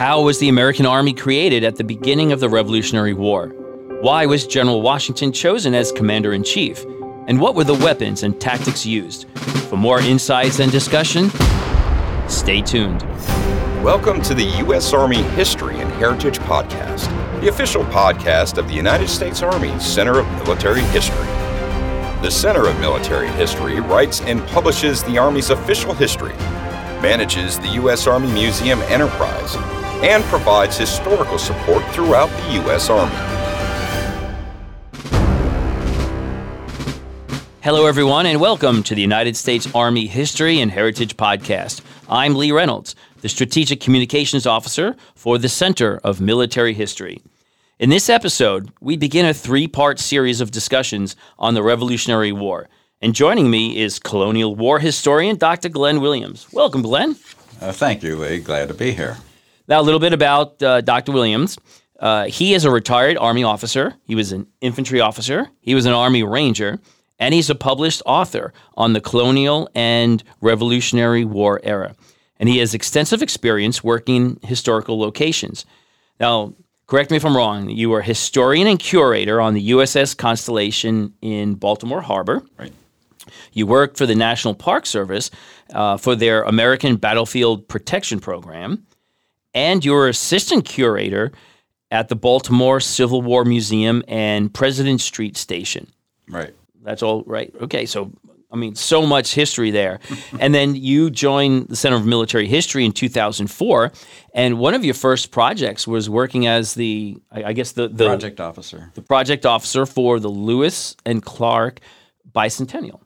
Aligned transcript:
How 0.00 0.22
was 0.22 0.38
the 0.38 0.48
American 0.48 0.86
Army 0.86 1.12
created 1.12 1.62
at 1.62 1.76
the 1.76 1.84
beginning 1.84 2.32
of 2.32 2.40
the 2.40 2.48
Revolutionary 2.48 3.12
War? 3.12 3.48
Why 4.00 4.24
was 4.24 4.46
General 4.46 4.80
Washington 4.80 5.30
chosen 5.30 5.74
as 5.74 5.92
Commander 5.92 6.32
in 6.32 6.42
Chief? 6.42 6.82
And 7.28 7.38
what 7.38 7.54
were 7.54 7.64
the 7.64 7.74
weapons 7.74 8.22
and 8.22 8.40
tactics 8.40 8.86
used? 8.86 9.28
For 9.68 9.76
more 9.76 10.00
insights 10.00 10.58
and 10.58 10.72
discussion, 10.72 11.28
stay 12.30 12.62
tuned. 12.62 13.02
Welcome 13.84 14.22
to 14.22 14.32
the 14.32 14.46
U.S. 14.64 14.90
Army 14.94 15.20
History 15.36 15.78
and 15.78 15.92
Heritage 15.92 16.38
Podcast, 16.38 17.10
the 17.42 17.48
official 17.48 17.84
podcast 17.84 18.56
of 18.56 18.68
the 18.68 18.74
United 18.74 19.10
States 19.10 19.42
Army 19.42 19.78
Center 19.78 20.20
of 20.20 20.26
Military 20.44 20.80
History. 20.80 21.26
The 22.22 22.30
Center 22.30 22.68
of 22.68 22.80
Military 22.80 23.28
History 23.32 23.80
writes 23.80 24.22
and 24.22 24.40
publishes 24.46 25.04
the 25.04 25.18
Army's 25.18 25.50
official 25.50 25.92
history, 25.92 26.32
manages 27.02 27.58
the 27.58 27.68
U.S. 27.74 28.06
Army 28.06 28.32
Museum 28.32 28.80
Enterprise, 28.84 29.58
and 30.02 30.24
provides 30.24 30.76
historical 30.76 31.38
support 31.38 31.84
throughout 31.92 32.28
the 32.28 32.54
U.S. 32.54 32.88
Army. 32.88 33.14
Hello, 37.62 37.84
everyone, 37.84 38.24
and 38.24 38.40
welcome 38.40 38.82
to 38.82 38.94
the 38.94 39.02
United 39.02 39.36
States 39.36 39.68
Army 39.74 40.06
History 40.06 40.60
and 40.60 40.70
Heritage 40.70 41.18
Podcast. 41.18 41.82
I'm 42.08 42.34
Lee 42.34 42.52
Reynolds, 42.52 42.96
the 43.20 43.28
Strategic 43.28 43.80
Communications 43.80 44.46
Officer 44.46 44.96
for 45.14 45.36
the 45.36 45.50
Center 45.50 46.00
of 46.02 46.22
Military 46.22 46.72
History. 46.72 47.20
In 47.78 47.90
this 47.90 48.08
episode, 48.08 48.72
we 48.80 48.96
begin 48.96 49.26
a 49.26 49.34
three 49.34 49.68
part 49.68 49.98
series 49.98 50.40
of 50.40 50.50
discussions 50.50 51.16
on 51.38 51.52
the 51.52 51.62
Revolutionary 51.62 52.32
War. 52.32 52.70
And 53.02 53.14
joining 53.14 53.50
me 53.50 53.78
is 53.78 53.98
colonial 53.98 54.54
war 54.56 54.78
historian 54.78 55.36
Dr. 55.36 55.68
Glenn 55.68 56.00
Williams. 56.00 56.46
Welcome, 56.52 56.80
Glenn. 56.80 57.16
Uh, 57.60 57.72
thank 57.72 58.02
you, 58.02 58.16
Lee. 58.16 58.38
Glad 58.40 58.68
to 58.68 58.74
be 58.74 58.92
here. 58.92 59.18
Now, 59.70 59.80
a 59.80 59.82
little 59.82 60.00
bit 60.00 60.12
about 60.12 60.60
uh, 60.60 60.80
Dr. 60.80 61.12
Williams. 61.12 61.56
Uh, 62.00 62.24
he 62.24 62.54
is 62.54 62.64
a 62.64 62.70
retired 62.72 63.16
Army 63.16 63.44
officer, 63.44 63.94
he 64.04 64.16
was 64.16 64.32
an 64.32 64.48
infantry 64.60 65.00
officer, 65.00 65.48
he 65.60 65.76
was 65.76 65.86
an 65.86 65.92
Army 65.92 66.24
Ranger, 66.24 66.80
and 67.20 67.32
he's 67.32 67.50
a 67.50 67.54
published 67.54 68.02
author 68.04 68.52
on 68.76 68.94
the 68.94 69.00
colonial 69.00 69.68
and 69.74 70.24
Revolutionary 70.40 71.24
War 71.24 71.60
era. 71.62 71.94
And 72.38 72.48
he 72.48 72.58
has 72.58 72.74
extensive 72.74 73.22
experience 73.22 73.84
working 73.84 74.38
in 74.42 74.48
historical 74.48 74.98
locations. 74.98 75.66
Now, 76.18 76.54
correct 76.86 77.10
me 77.12 77.18
if 77.18 77.24
I'm 77.24 77.36
wrong, 77.36 77.68
you 77.68 77.90
were 77.90 78.02
historian 78.02 78.66
and 78.66 78.78
curator 78.78 79.40
on 79.40 79.54
the 79.54 79.70
USS 79.70 80.16
Constellation 80.16 81.12
in 81.20 81.54
Baltimore 81.54 82.00
Harbor. 82.00 82.42
Right. 82.58 82.72
You 83.52 83.66
worked 83.66 83.98
for 83.98 84.06
the 84.06 84.14
National 84.16 84.54
Park 84.54 84.86
Service 84.86 85.30
uh, 85.74 85.96
for 85.98 86.16
their 86.16 86.42
American 86.42 86.96
Battlefield 86.96 87.68
Protection 87.68 88.18
Program, 88.18 88.86
and 89.54 89.84
you 89.84 89.92
were 89.92 90.08
assistant 90.08 90.64
curator 90.64 91.32
at 91.90 92.08
the 92.08 92.16
Baltimore 92.16 92.80
Civil 92.80 93.22
War 93.22 93.44
Museum 93.44 94.02
and 94.06 94.52
President 94.52 95.00
Street 95.00 95.36
Station. 95.36 95.88
Right. 96.28 96.54
That's 96.82 97.02
all 97.02 97.24
right. 97.26 97.52
Okay, 97.60 97.84
so 97.86 98.12
I 98.52 98.56
mean, 98.56 98.74
so 98.74 99.06
much 99.06 99.34
history 99.34 99.70
there. 99.70 100.00
and 100.40 100.54
then 100.54 100.74
you 100.74 101.10
joined 101.10 101.68
the 101.68 101.76
Center 101.76 101.96
of 101.96 102.06
Military 102.06 102.48
History 102.48 102.84
in 102.84 102.92
2004, 102.92 103.92
and 104.34 104.58
one 104.58 104.74
of 104.74 104.84
your 104.84 104.94
first 104.94 105.30
projects 105.30 105.86
was 105.86 106.10
working 106.10 106.46
as 106.46 106.74
the, 106.74 107.18
I 107.30 107.44
I 107.44 107.52
guess 107.52 107.72
the, 107.72 107.88
the 107.88 108.06
Project 108.06 108.40
officer. 108.40 108.90
the 108.94 109.02
project 109.02 109.46
officer 109.46 109.86
for 109.86 110.20
the 110.20 110.28
Lewis 110.28 110.96
and 111.04 111.22
Clark 111.22 111.80
Bicentennial. 112.32 113.00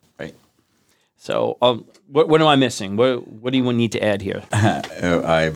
So, 1.24 1.56
um, 1.62 1.86
what, 2.08 2.28
what 2.28 2.42
am 2.42 2.48
I 2.48 2.56
missing? 2.56 2.96
What, 2.96 3.26
what 3.26 3.54
do 3.54 3.58
you 3.58 3.72
need 3.72 3.92
to 3.92 4.04
add 4.04 4.20
here? 4.20 4.42
Uh, 4.52 4.82
I 5.24 5.48
uh, 5.48 5.54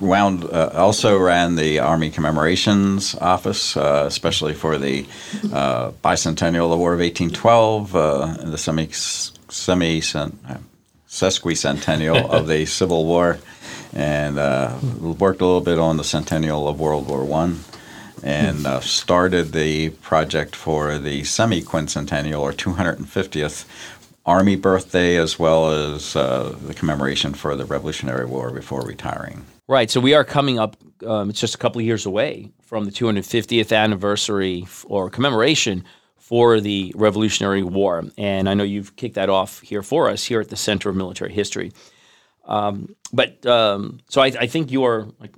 wound 0.00 0.44
uh, 0.44 0.70
also 0.72 1.18
ran 1.18 1.56
the 1.56 1.80
Army 1.80 2.08
Commemorations 2.08 3.14
Office, 3.16 3.76
uh, 3.76 4.04
especially 4.06 4.54
for 4.54 4.78
the 4.78 5.04
uh, 5.52 5.90
bicentennial 6.02 6.64
of 6.64 6.70
the 6.70 6.78
War 6.78 6.94
of 6.94 7.00
1812, 7.00 7.94
uh, 7.94 8.36
and 8.40 8.50
the 8.50 8.56
semi 8.56 8.88
semi 8.92 10.00
sesquicentennial 10.00 12.30
of 12.38 12.46
the 12.46 12.64
Civil 12.64 13.04
War, 13.04 13.38
and 13.92 14.38
uh, 14.38 14.74
worked 15.02 15.42
a 15.42 15.44
little 15.44 15.60
bit 15.60 15.78
on 15.78 15.98
the 15.98 16.04
centennial 16.04 16.66
of 16.66 16.80
World 16.80 17.08
War 17.08 17.26
One. 17.26 17.60
And 18.22 18.66
uh, 18.66 18.80
started 18.80 19.52
the 19.52 19.90
project 19.90 20.56
for 20.56 20.96
the 20.96 21.24
semi 21.24 21.60
quincentennial 21.60 22.40
or 22.40 22.54
250th 22.54 23.66
Army 24.26 24.56
birthday, 24.56 25.16
as 25.16 25.38
well 25.38 25.70
as 25.70 26.16
uh, 26.16 26.56
the 26.66 26.74
commemoration 26.74 27.34
for 27.34 27.54
the 27.56 27.64
Revolutionary 27.64 28.24
War 28.24 28.50
before 28.50 28.82
retiring. 28.82 29.44
Right. 29.68 29.90
So 29.90 30.00
we 30.00 30.14
are 30.14 30.24
coming 30.24 30.58
up. 30.58 30.76
Um, 31.06 31.30
it's 31.30 31.40
just 31.40 31.54
a 31.54 31.58
couple 31.58 31.80
of 31.80 31.86
years 31.86 32.06
away 32.06 32.50
from 32.62 32.84
the 32.84 32.90
250th 32.90 33.76
anniversary 33.76 34.62
f- 34.64 34.84
or 34.88 35.10
commemoration 35.10 35.84
for 36.16 36.58
the 36.58 36.92
Revolutionary 36.96 37.62
War, 37.62 38.02
and 38.16 38.48
I 38.48 38.54
know 38.54 38.64
you've 38.64 38.96
kicked 38.96 39.16
that 39.16 39.28
off 39.28 39.60
here 39.60 39.82
for 39.82 40.08
us 40.08 40.24
here 40.24 40.40
at 40.40 40.48
the 40.48 40.56
Center 40.56 40.88
of 40.88 40.96
Military 40.96 41.32
History. 41.32 41.70
Um, 42.46 42.96
but 43.12 43.44
um, 43.44 44.00
so 44.08 44.22
I, 44.22 44.26
I 44.26 44.46
think 44.46 44.72
you 44.72 44.84
are 44.84 45.06
like 45.20 45.36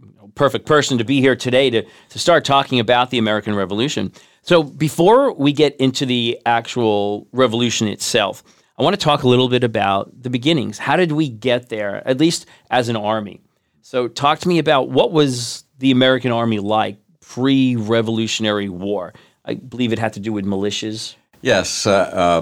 you 0.00 0.14
know, 0.16 0.30
perfect 0.36 0.66
person 0.66 0.98
to 0.98 1.04
be 1.04 1.20
here 1.20 1.34
today 1.34 1.70
to 1.70 1.82
to 2.10 2.18
start 2.18 2.44
talking 2.44 2.78
about 2.78 3.10
the 3.10 3.18
American 3.18 3.56
Revolution. 3.56 4.12
So 4.46 4.62
before 4.62 5.32
we 5.32 5.52
get 5.52 5.74
into 5.78 6.06
the 6.06 6.38
actual 6.46 7.26
revolution 7.32 7.88
itself, 7.88 8.44
I 8.78 8.84
want 8.84 8.94
to 8.94 9.04
talk 9.04 9.24
a 9.24 9.28
little 9.28 9.48
bit 9.48 9.64
about 9.64 10.22
the 10.22 10.30
beginnings. 10.30 10.78
How 10.78 10.94
did 10.94 11.10
we 11.10 11.28
get 11.28 11.68
there, 11.68 12.06
at 12.06 12.20
least 12.20 12.46
as 12.70 12.88
an 12.88 12.94
army? 12.94 13.40
So 13.82 14.06
talk 14.06 14.38
to 14.40 14.48
me 14.48 14.60
about 14.60 14.88
what 14.88 15.10
was 15.10 15.64
the 15.78 15.90
American 15.90 16.30
army 16.30 16.60
like 16.60 16.96
pre-Revolutionary 17.18 18.68
War. 18.68 19.14
I 19.44 19.54
believe 19.54 19.92
it 19.92 19.98
had 19.98 20.12
to 20.12 20.20
do 20.20 20.32
with 20.32 20.44
militias. 20.44 21.16
Yes, 21.42 21.84
uh, 21.84 21.90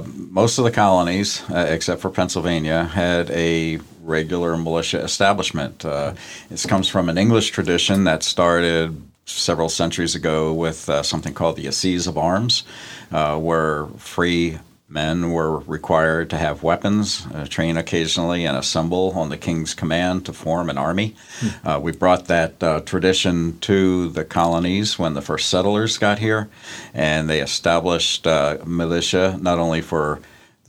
uh, 0.05 0.07
most 0.15 0.59
of 0.59 0.65
the 0.65 0.71
colonies, 0.71 1.43
uh, 1.51 1.67
except 1.71 2.03
for 2.03 2.11
Pennsylvania, 2.11 2.85
had 2.85 3.31
a 3.31 3.79
regular 4.03 4.59
militia 4.59 5.03
establishment. 5.03 5.87
Uh, 5.87 6.13
this 6.51 6.67
comes 6.67 6.87
from 6.87 7.09
an 7.09 7.17
English 7.17 7.51
tradition 7.51 8.05
that 8.05 8.23
started 8.23 9.03
several 9.27 9.69
centuries 9.69 10.15
ago 10.15 10.53
with 10.53 10.89
uh, 10.89 11.03
something 11.03 11.35
called 11.35 11.57
the 11.57 11.67
Assize 11.67 12.07
of 12.07 12.19
Arms, 12.19 12.65
uh, 13.11 13.39
where 13.39 13.87
free 13.99 14.59
men 14.89 15.33
were 15.33 15.59
required 15.61 16.31
to 16.31 16.37
have 16.37 16.63
weapons, 16.63 17.27
uh, 17.35 17.47
train 17.47 17.77
occasionally, 17.77 18.45
and 18.45 18.57
assemble 18.57 19.11
on 19.17 19.29
the 19.29 19.37
king's 19.37 19.75
command 19.75 20.25
to 20.27 20.33
form 20.33 20.71
an 20.71 20.79
army. 20.79 21.17
Uh, 21.65 21.81
we 21.83 21.91
brought 21.91 22.27
that 22.27 22.63
uh, 22.63 22.81
tradition 22.81 23.59
to 23.61 24.09
the 24.11 24.25
colonies 24.25 24.99
when 24.99 25.15
the 25.15 25.23
first 25.23 25.49
settlers 25.49 25.99
got 25.99 26.19
here, 26.19 26.49
and 26.93 27.29
they 27.29 27.41
established 27.41 28.27
uh, 28.27 28.59
militia 28.65 29.37
not 29.41 29.59
only 29.59 29.81
for 29.81 30.21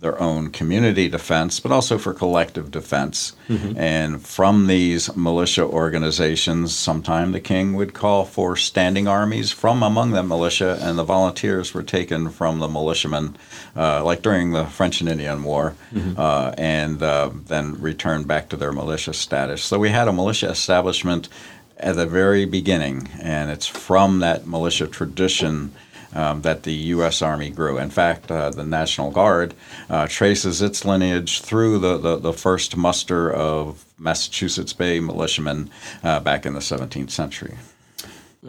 their 0.01 0.21
own 0.21 0.49
community 0.51 1.07
defense, 1.07 1.59
but 1.59 1.71
also 1.71 1.97
for 1.97 2.13
collective 2.13 2.69
defense. 2.69 3.33
And 3.77 4.21
from 4.21 4.67
these 4.67 5.15
militia 5.15 5.63
organizations, 5.63 6.75
sometime 6.75 7.31
the 7.31 7.39
king 7.39 7.73
would 7.75 7.93
call 7.93 8.25
for 8.25 8.55
standing 8.57 9.07
armies 9.07 9.51
from 9.51 9.81
among 9.81 10.11
them 10.11 10.27
militia, 10.27 10.77
and 10.81 10.97
the 10.99 11.03
volunteers 11.03 11.73
were 11.73 11.81
taken 11.83 12.29
from 12.29 12.59
the 12.59 12.67
militiamen, 12.67 13.37
uh, 13.75 14.03
like 14.03 14.21
during 14.21 14.51
the 14.51 14.65
French 14.65 14.99
and 14.99 15.09
Indian 15.09 15.43
War, 15.43 15.75
uh, 16.17 16.53
and 16.57 17.01
uh, 17.01 17.29
then 17.47 17.79
returned 17.81 18.27
back 18.27 18.49
to 18.49 18.57
their 18.57 18.73
militia 18.73 19.13
status. 19.13 19.63
So 19.63 19.79
we 19.79 19.89
had 19.89 20.07
a 20.07 20.13
militia 20.13 20.49
establishment 20.49 21.29
at 21.77 21.95
the 21.95 22.05
very 22.05 22.45
beginning, 22.45 23.09
and 23.21 23.49
it's 23.49 23.67
from 23.67 24.19
that 24.19 24.45
militia 24.45 24.87
tradition 24.87 25.71
um, 26.15 26.41
that 26.41 26.63
the 26.63 26.73
U.S. 26.73 27.21
Army 27.21 27.49
grew. 27.51 27.77
In 27.77 27.89
fact, 27.91 28.31
uh, 28.31 28.49
the 28.49 28.63
National 28.65 29.11
Guard 29.11 29.53
uh, 29.89 30.07
traces 30.07 30.61
its 30.61 30.83
lineage 30.85 31.41
through 31.41 31.77
the, 31.79 31.97
the, 31.97 32.15
the 32.17 32.33
first 32.33 32.75
muster 32.75 33.31
of 33.31 33.85
Massachusetts 33.99 34.73
Bay 34.73 34.99
militiamen 34.99 35.69
uh, 36.03 36.19
back 36.21 36.45
in 36.45 36.53
the 36.53 36.59
17th 36.61 37.11
century. 37.11 37.55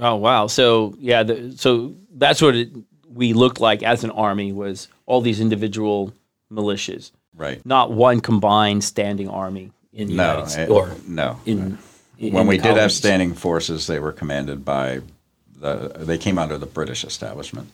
Oh 0.01 0.17
wow! 0.17 0.47
So 0.47 0.95
yeah, 0.99 1.23
the, 1.23 1.55
so 1.57 1.95
that's 2.15 2.43
what 2.43 2.55
it, 2.55 2.69
we 3.13 3.33
looked 3.33 3.61
like 3.61 3.83
as 3.83 4.05
an 4.05 4.11
army 4.11 4.53
was 4.53 4.89
all 5.07 5.21
these 5.23 5.41
individual 5.41 6.13
militias, 6.53 7.13
Right. 7.35 7.65
not 7.65 7.93
one 7.93 8.21
combined 8.21 8.85
standing 8.85 9.29
army 9.29 9.73
in 9.95 10.09
the 10.09 10.15
No, 10.15 10.33
United 10.33 10.51
States 10.51 10.71
eh, 10.71 10.75
or 10.75 10.91
no. 11.09 11.41
in, 11.47 11.79
in 12.19 12.35
when 12.35 12.45
the 12.45 12.51
we 12.51 12.59
did 12.59 12.77
have 12.77 12.93
standing 12.93 13.33
forces, 13.33 13.87
they 13.87 13.99
were 13.99 14.13
commanded 14.13 14.65
by 14.67 15.01
the. 15.61 15.93
They 15.99 16.19
came 16.19 16.39
under 16.39 16.59
the 16.59 16.67
British 16.67 17.05
establishment. 17.05 17.71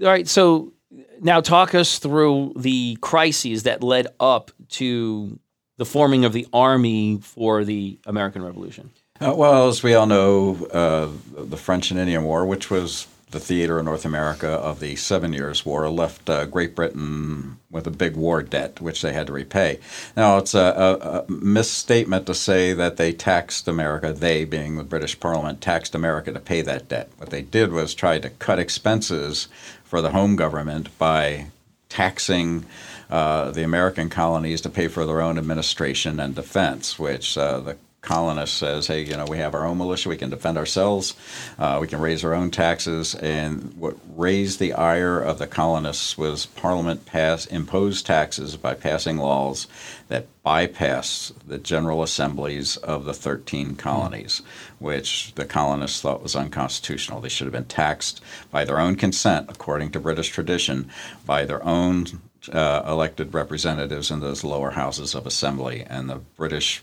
All 0.00 0.06
right, 0.06 0.28
so 0.28 0.72
now 1.20 1.40
talk 1.40 1.74
us 1.74 1.98
through 1.98 2.54
the 2.56 2.96
crises 3.00 3.64
that 3.64 3.82
led 3.82 4.06
up 4.20 4.50
to 4.70 5.38
the 5.76 5.84
forming 5.84 6.24
of 6.24 6.32
the 6.32 6.46
army 6.52 7.18
for 7.22 7.64
the 7.64 7.98
American 8.06 8.42
Revolution. 8.42 8.90
Uh, 9.20 9.34
well, 9.34 9.68
as 9.68 9.82
we 9.82 9.94
all 9.94 10.06
know, 10.06 10.54
uh, 10.72 11.08
the 11.36 11.56
French 11.56 11.90
and 11.90 11.98
Indian 11.98 12.22
War, 12.22 12.46
which 12.46 12.70
was 12.70 13.06
the 13.30 13.40
theater 13.40 13.78
in 13.78 13.84
North 13.84 14.04
America 14.04 14.48
of 14.48 14.80
the 14.80 14.96
Seven 14.96 15.32
Years' 15.32 15.64
War 15.66 15.88
left 15.90 16.30
uh, 16.30 16.46
Great 16.46 16.74
Britain 16.74 17.58
with 17.70 17.86
a 17.86 17.90
big 17.90 18.16
war 18.16 18.42
debt, 18.42 18.80
which 18.80 19.02
they 19.02 19.12
had 19.12 19.26
to 19.26 19.32
repay. 19.32 19.78
Now, 20.16 20.38
it's 20.38 20.54
a, 20.54 20.58
a, 20.58 20.94
a, 21.18 21.30
misstatement 21.30 22.26
to 22.26 22.34
say 22.34 22.72
that 22.72 22.96
they 22.96 23.12
taxed 23.12 23.68
America, 23.68 24.12
they 24.12 24.44
being 24.44 24.76
the 24.76 24.84
British 24.84 25.20
Parliament, 25.20 25.60
taxed 25.60 25.94
America 25.94 26.32
to 26.32 26.40
pay 26.40 26.62
that 26.62 26.88
debt. 26.88 27.10
What 27.18 27.30
they 27.30 27.42
did 27.42 27.72
was 27.72 27.94
try 27.94 28.18
to 28.18 28.30
cut 28.30 28.58
expenses 28.58 29.48
for 29.84 30.00
the 30.00 30.10
home 30.10 30.36
government 30.36 30.96
by 30.98 31.46
taxing 31.88 32.64
uh, 33.10 33.50
the 33.50 33.64
American 33.64 34.08
colonies 34.08 34.60
to 34.62 34.70
pay 34.70 34.88
for 34.88 35.06
their 35.06 35.20
own 35.20 35.38
administration 35.38 36.20
and 36.20 36.34
defense, 36.34 36.98
which 36.98 37.36
uh, 37.36 37.60
the 37.60 37.76
colonist 38.08 38.56
says, 38.56 38.86
hey, 38.86 39.02
you 39.02 39.14
know, 39.14 39.26
we 39.26 39.36
have 39.36 39.54
our 39.54 39.66
own 39.66 39.76
militia, 39.76 40.08
we 40.08 40.16
can 40.16 40.30
defend 40.30 40.56
ourselves, 40.56 41.14
uh, 41.58 41.76
we 41.78 41.86
can 41.86 42.00
raise 42.00 42.24
our 42.24 42.32
own 42.32 42.50
taxes. 42.50 43.14
And 43.14 43.74
what 43.74 43.96
raised 44.16 44.58
the 44.58 44.72
ire 44.72 45.20
of 45.20 45.38
the 45.38 45.46
colonists 45.46 46.16
was 46.16 46.46
Parliament 46.46 47.04
pass, 47.04 47.44
imposed 47.44 48.06
taxes 48.06 48.56
by 48.56 48.72
passing 48.72 49.18
laws 49.18 49.66
that 50.08 50.26
bypassed 50.42 51.34
the 51.46 51.58
general 51.58 52.02
assemblies 52.02 52.78
of 52.78 53.04
the 53.04 53.12
13 53.12 53.76
colonies, 53.76 54.40
mm-hmm. 54.40 54.84
which 54.86 55.34
the 55.34 55.44
colonists 55.44 56.00
thought 56.00 56.22
was 56.22 56.34
unconstitutional. 56.34 57.20
They 57.20 57.28
should 57.28 57.44
have 57.46 57.52
been 57.52 57.66
taxed 57.66 58.22
by 58.50 58.64
their 58.64 58.80
own 58.80 58.96
consent, 58.96 59.50
according 59.50 59.90
to 59.90 60.00
British 60.00 60.30
tradition, 60.30 60.90
by 61.26 61.44
their 61.44 61.62
own 61.62 62.06
uh, 62.50 62.84
elected 62.86 63.34
representatives 63.34 64.10
in 64.10 64.20
those 64.20 64.44
lower 64.44 64.70
houses 64.70 65.14
of 65.14 65.26
assembly. 65.26 65.84
And 65.86 66.08
the 66.08 66.22
British 66.38 66.82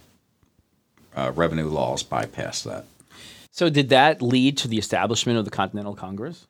uh, 1.15 1.31
revenue 1.35 1.67
laws 1.67 2.03
bypass 2.03 2.63
that. 2.63 2.85
So, 3.51 3.69
did 3.69 3.89
that 3.89 4.21
lead 4.21 4.57
to 4.57 4.67
the 4.67 4.77
establishment 4.77 5.39
of 5.39 5.45
the 5.45 5.51
Continental 5.51 5.95
Congress? 5.95 6.45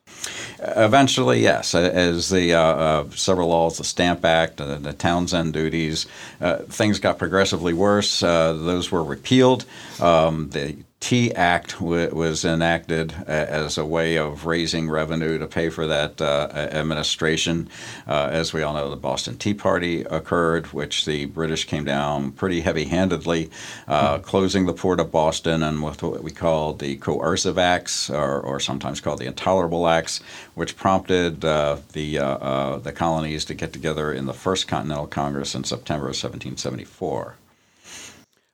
Eventually, 0.58 1.42
yes. 1.42 1.74
As 1.74 2.30
the 2.30 2.54
uh, 2.54 2.60
uh, 2.60 3.10
several 3.10 3.48
laws, 3.48 3.78
the 3.78 3.84
Stamp 3.84 4.24
Act, 4.24 4.60
uh, 4.60 4.76
the 4.76 4.92
Townshend 4.92 5.52
duties, 5.52 6.06
uh, 6.40 6.58
things 6.58 6.98
got 6.98 7.18
progressively 7.18 7.72
worse. 7.72 8.22
Uh, 8.22 8.52
those 8.54 8.90
were 8.90 9.04
repealed. 9.04 9.64
Um, 10.00 10.50
the 10.50 10.76
Tea 10.98 11.32
Act 11.34 11.78
w- 11.78 12.12
was 12.12 12.44
enacted 12.44 13.12
as 13.26 13.76
a 13.76 13.84
way 13.84 14.16
of 14.16 14.46
raising 14.46 14.88
revenue 14.88 15.38
to 15.38 15.46
pay 15.46 15.68
for 15.68 15.86
that 15.86 16.20
uh, 16.20 16.48
administration. 16.52 17.68
Uh, 18.08 18.28
as 18.32 18.52
we 18.52 18.62
all 18.62 18.74
know, 18.74 18.88
the 18.88 18.96
Boston 18.96 19.36
Tea 19.36 19.54
Party 19.54 20.02
occurred, 20.02 20.66
which 20.68 21.04
the 21.04 21.26
British 21.26 21.66
came 21.66 21.84
down 21.84 22.32
pretty 22.32 22.62
heavy 22.62 22.84
handedly, 22.84 23.50
uh, 23.86 24.18
closing 24.18 24.66
the 24.66 24.72
port 24.72 24.98
of 24.98 25.12
Boston 25.12 25.62
and 25.62 25.82
with 25.82 26.02
what 26.02 26.24
we 26.24 26.30
call 26.30 26.72
the 26.72 26.96
coercive 26.96 27.58
acts, 27.58 28.08
or, 28.08 28.40
or 28.40 28.58
sometimes 28.58 29.00
called 29.00 29.20
the 29.20 29.26
intolerable 29.26 29.86
acts, 29.86 30.20
which 30.56 30.74
prompted 30.74 31.44
uh, 31.44 31.76
the, 31.92 32.18
uh, 32.18 32.24
uh, 32.24 32.78
the 32.78 32.90
colonies 32.90 33.44
to 33.44 33.52
get 33.52 33.74
together 33.74 34.10
in 34.10 34.24
the 34.24 34.32
First 34.32 34.66
Continental 34.66 35.06
Congress 35.06 35.54
in 35.54 35.62
September 35.64 36.06
of 36.06 36.16
1774. 36.16 37.36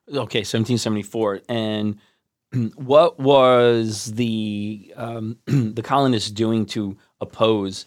Okay, 0.09 0.39
1774. 0.39 1.41
And 1.47 1.97
what 2.75 3.17
was 3.17 4.11
the 4.15 4.93
um, 4.97 5.37
the 5.45 5.81
colonists 5.81 6.29
doing 6.29 6.65
to 6.67 6.97
oppose 7.21 7.85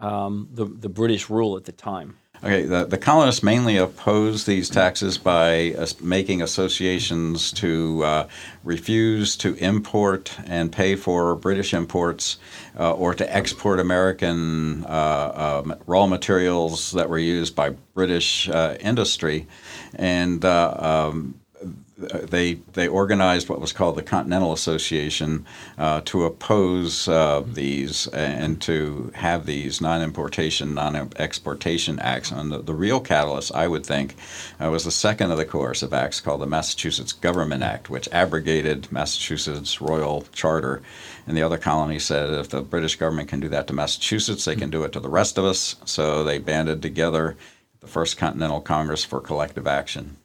um, 0.00 0.48
the 0.50 0.64
the 0.64 0.88
British 0.88 1.28
rule 1.28 1.58
at 1.58 1.64
the 1.64 1.72
time? 1.72 2.16
Okay, 2.42 2.62
the, 2.62 2.86
the 2.86 2.96
colonists 2.96 3.42
mainly 3.42 3.76
opposed 3.76 4.46
these 4.46 4.70
taxes 4.70 5.18
by 5.18 5.74
making 6.00 6.40
associations 6.40 7.52
to 7.52 8.02
uh, 8.02 8.28
refuse 8.64 9.36
to 9.36 9.56
import 9.56 10.34
and 10.46 10.72
pay 10.72 10.96
for 10.96 11.36
British 11.36 11.74
imports 11.74 12.38
uh, 12.78 12.94
or 12.94 13.12
to 13.12 13.36
export 13.36 13.78
American 13.78 14.86
uh, 14.86 15.62
um, 15.62 15.74
raw 15.86 16.06
materials 16.06 16.92
that 16.92 17.10
were 17.10 17.18
used 17.18 17.54
by 17.54 17.70
British 17.92 18.48
uh, 18.48 18.74
industry. 18.80 19.46
And 19.94 20.42
uh, 20.42 21.08
um, 21.10 21.39
they 22.00 22.54
they 22.72 22.88
organized 22.88 23.48
what 23.48 23.60
was 23.60 23.72
called 23.72 23.96
the 23.96 24.02
Continental 24.02 24.52
Association 24.52 25.44
uh, 25.78 26.00
to 26.06 26.24
oppose 26.24 27.08
uh, 27.08 27.42
these 27.46 28.06
and 28.08 28.60
to 28.62 29.12
have 29.14 29.46
these 29.46 29.80
non-importation, 29.80 30.74
non-exportation 30.74 31.98
acts. 32.00 32.30
And 32.30 32.50
the, 32.50 32.58
the 32.58 32.74
real 32.74 33.00
catalyst, 33.00 33.54
I 33.54 33.68
would 33.68 33.84
think, 33.84 34.16
uh, 34.60 34.70
was 34.70 34.84
the 34.84 34.90
second 34.90 35.30
of 35.30 35.36
the 35.36 35.44
coercive 35.44 35.92
acts 35.92 36.20
called 36.20 36.40
the 36.40 36.46
Massachusetts 36.46 37.12
Government 37.12 37.62
Act, 37.62 37.90
which 37.90 38.08
abrogated 38.12 38.90
Massachusetts 38.90 39.80
Royal 39.80 40.24
Charter. 40.32 40.82
And 41.26 41.36
the 41.36 41.42
other 41.42 41.58
colonies 41.58 42.04
said 42.04 42.30
if 42.30 42.48
the 42.48 42.62
British 42.62 42.96
government 42.96 43.28
can 43.28 43.40
do 43.40 43.48
that 43.50 43.66
to 43.66 43.72
Massachusetts, 43.72 44.44
they 44.44 44.56
can 44.56 44.70
do 44.70 44.84
it 44.84 44.92
to 44.92 45.00
the 45.00 45.08
rest 45.08 45.38
of 45.38 45.44
us. 45.44 45.76
So 45.84 46.24
they 46.24 46.38
banded 46.38 46.82
together 46.82 47.36
the 47.80 47.86
First 47.86 48.16
Continental 48.16 48.60
Congress 48.60 49.04
for 49.04 49.20
collective 49.20 49.66
action. 49.66 50.16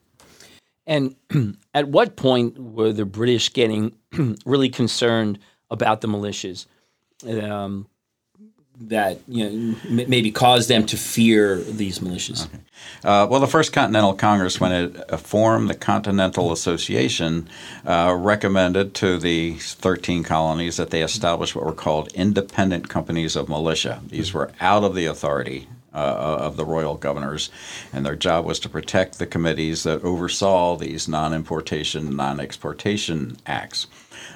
And 0.88 1.16
at 1.74 1.88
what 1.88 2.16
point 2.16 2.58
were 2.58 2.94
the 2.94 3.06
British 3.06 3.54
getting 3.54 3.96
really 4.46 4.70
concerned 4.70 5.40
about 5.72 6.02
the 6.02 6.08
militias 6.08 6.68
um, 7.42 7.88
that 8.80 9.20
you 9.28 9.50
know 9.50 9.78
maybe 9.90 10.32
caused 10.32 10.70
them 10.70 10.86
to 10.86 10.98
fear 10.98 11.58
these 11.58 12.00
militias? 12.00 12.46
Okay. 12.46 12.60
Uh, 13.04 13.26
well, 13.30 13.40
the 13.40 13.48
First 13.48 13.74
Continental 13.74 14.14
Congress, 14.14 14.60
when 14.60 14.72
it 14.72 15.12
uh, 15.12 15.18
formed 15.18 15.70
the 15.70 15.76
Continental 15.76 16.52
Association, 16.52 17.50
uh, 17.86 18.16
recommended 18.18 18.94
to 18.96 19.18
the 19.18 19.54
13 19.54 20.24
colonies 20.24 20.78
that 20.78 20.90
they 20.90 21.02
establish 21.02 21.56
what 21.56 21.66
were 21.66 21.74
called 21.74 22.12
independent 22.14 22.90
companies 22.90 23.36
of 23.36 23.50
militia. 23.50 24.02
These 24.08 24.34
were 24.34 24.52
out 24.60 24.84
of 24.84 24.94
the 24.94 25.06
authority 25.06 25.68
uh, 25.96 26.38
of 26.42 26.58
the 26.58 26.66
royal 26.66 26.96
governors, 26.96 27.50
and 27.94 28.06
their 28.06 28.16
job 28.16 28.46
was 28.46 28.60
to 28.60 28.70
protect 28.70 29.18
the 29.18 29.26
committees 29.26 29.84
that 29.84 30.04
oversaw 30.04 30.76
these 30.76 31.08
non-importation, 31.08 32.16
non-exportation 32.16 33.38
acts. 33.46 33.88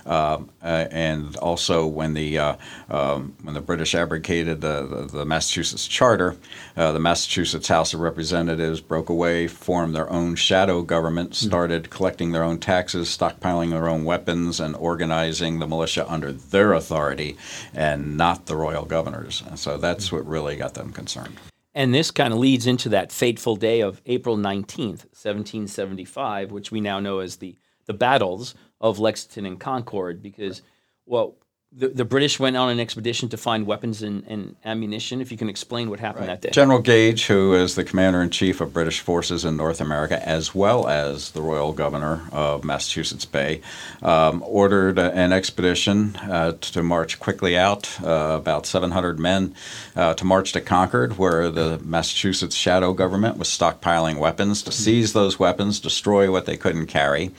Um, 0.06 0.50
uh, 0.62 0.88
and 0.92 1.36
also 1.38 1.86
when 1.86 2.13
the 2.13 2.38
uh, 2.38 2.56
um, 2.90 3.36
when 3.44 3.54
the 3.54 3.62
British 3.62 3.96
abrogated 3.96 4.62
the, 4.62 4.86
the, 4.86 5.18
the 5.18 5.25
Massachusetts 5.25 5.88
Charter, 5.88 6.36
uh, 6.75 6.92
the 6.92 7.00
Massachusetts 7.00 7.68
House 7.68 7.94
of 7.94 8.00
Representatives 8.00 8.81
broke 8.81 9.10
away, 9.10 9.48
formed 9.48 9.96
their 9.96 10.10
own 10.10 10.36
shadow 10.36 10.81
government, 10.81 11.30
hmm. 11.30 11.48
started 11.48 11.84
mm-hmm. 11.84 11.92
collecting 11.92 12.31
their 12.31 12.44
own 12.44 12.60
taxes, 12.60 13.16
stockpiling 13.16 13.72
their 13.72 13.88
own 13.88 14.04
weapons, 14.06 14.60
and 14.60 14.75
organizing 14.75 15.60
the 15.60 15.68
militia 15.68 16.10
under 16.10 16.31
their 16.31 16.74
authority, 16.74 17.38
and 17.74 18.18
not 18.18 18.45
the 18.45 18.56
royal 18.56 18.86
governors. 18.86 19.44
And 19.48 19.60
so 19.60 19.78
that's 19.78 20.07
mm-hmm. 20.07 20.18
what 20.18 20.28
really 20.28 20.56
got 20.56 20.74
them 20.74 20.92
concerned. 20.92 21.38
And 21.75 21.94
this 21.94 22.12
kind 22.12 22.34
of 22.34 22.40
leads 22.40 22.66
into 22.66 22.90
that 22.90 23.12
fateful 23.12 23.56
day 23.56 23.81
of 23.81 24.02
April 24.06 24.38
19th, 24.38 25.06
1775, 25.16 26.52
which 26.52 26.72
we 26.72 26.81
now 26.81 27.00
know 27.00 27.19
as 27.19 27.38
the, 27.38 27.56
the 27.86 27.94
battles 27.94 28.56
of 28.81 29.00
Lexington 29.00 29.46
and 29.46 29.60
Concord, 29.60 30.21
because, 30.21 30.62
well, 31.06 31.36
the, 31.71 31.90
the 31.90 32.06
British 32.06 32.40
went 32.40 32.57
on 32.57 32.69
an 32.69 32.80
expedition 32.80 33.30
to 33.30 33.38
find 33.38 33.68
weapons 33.68 34.02
and, 34.02 34.23
and 34.28 34.56
ammunition. 34.66 35.21
If 35.21 35.31
you 35.31 35.38
can 35.38 35.49
explain 35.49 35.92
what 35.92 35.99
happened 35.99 36.28
right. 36.28 36.42
that 36.42 36.47
day. 36.47 36.49
General 36.49 36.80
Gage, 36.80 37.28
who 37.28 37.54
is 37.54 37.76
the 37.76 37.83
commander 37.83 38.23
in 38.23 38.31
chief 38.31 38.59
of 38.59 38.73
British 38.73 39.02
forces 39.02 39.45
in 39.45 39.56
North 39.56 39.80
America, 39.80 40.28
as 40.28 40.56
well 40.56 40.88
as 40.88 41.30
the 41.31 41.44
royal 41.44 41.71
governor 41.71 42.28
of 42.31 42.64
Massachusetts 42.64 43.26
Bay, 43.26 43.61
um, 44.02 44.44
ordered 44.47 44.97
an 44.97 45.31
expedition 45.31 46.16
uh, 46.16 46.54
to 46.59 46.81
march 46.81 47.19
quickly 47.19 47.56
out, 47.56 48.02
uh, 48.04 48.38
about 48.40 48.66
700 48.66 49.19
men, 49.19 49.54
uh, 49.95 50.16
to 50.16 50.26
march 50.26 50.54
to 50.54 50.61
Concord, 50.61 51.19
where 51.19 51.49
the 51.49 51.78
Massachusetts 51.83 52.56
shadow 52.56 52.94
government 52.94 53.38
was 53.38 53.47
stockpiling 53.47 54.18
weapons, 54.18 54.64
to 54.64 54.71
seize 54.71 55.14
those 55.14 55.38
weapons, 55.38 55.80
destroy 55.80 56.31
what 56.31 56.47
they 56.47 56.57
couldn't 56.57 56.88
carry. 56.88 57.30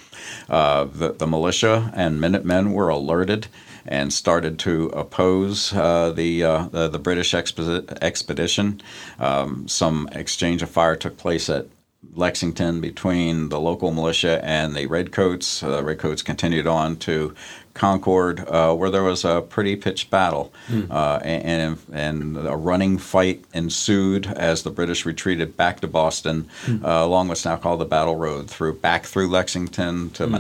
Uh, 0.49 0.84
the, 0.84 1.14
the 1.14 1.26
militia 1.26 1.90
and 1.96 2.20
Minutemen 2.20 2.72
were 2.72 2.90
alerted 2.90 3.49
and 3.90 4.12
started 4.12 4.59
to 4.61 4.87
oppose 4.87 5.75
uh, 5.75 6.12
the, 6.12 6.44
uh, 6.44 6.64
the, 6.68 6.88
the 6.88 6.99
British 6.99 7.32
expo- 7.32 7.87
expedition. 8.00 8.80
Um, 9.18 9.68
some 9.68 10.09
exchange 10.12 10.62
of 10.62 10.70
fire 10.70 10.97
took 10.97 11.18
place 11.18 11.50
at 11.50 11.66
Lexington 12.14 12.80
between 12.80 13.50
the 13.50 13.61
local 13.61 13.92
militia 13.92 14.40
and 14.42 14.75
the 14.75 14.87
Redcoats. 14.87 15.62
Uh, 15.62 15.76
the 15.76 15.85
Redcoats 15.85 16.23
continued 16.23 16.66
on 16.66 16.97
to 16.99 17.35
Concord, 17.75 18.40
uh, 18.49 18.75
where 18.75 18.90
there 18.90 19.02
was 19.02 19.25
a 19.25 19.42
pretty 19.42 19.76
pitched 19.76 20.11
battle, 20.11 20.52
mm. 20.68 20.90
uh, 20.90 21.20
and, 21.23 21.78
and 21.92 22.37
a 22.37 22.56
running 22.56 22.99
fight 22.99 23.44
ensued 23.54 24.26
as 24.26 24.62
the 24.62 24.70
British 24.70 25.06
retreated 25.06 25.56
back 25.56 25.80
to 25.80 25.87
Boston 25.87 26.49
mm. 26.64 26.85
uh, 26.85 27.04
along 27.04 27.28
what's 27.28 27.44
now 27.44 27.56
called 27.56 27.80
the 27.80 27.85
Battle 27.85 28.16
Road, 28.16 28.50
through 28.50 28.75
back 28.75 29.04
through 29.04 29.28
Lexington 29.28 30.11
to 30.11 30.26
mm. 30.26 30.35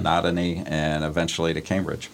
and 0.66 1.04
eventually 1.04 1.54
to 1.54 1.60
Cambridge. 1.60 2.10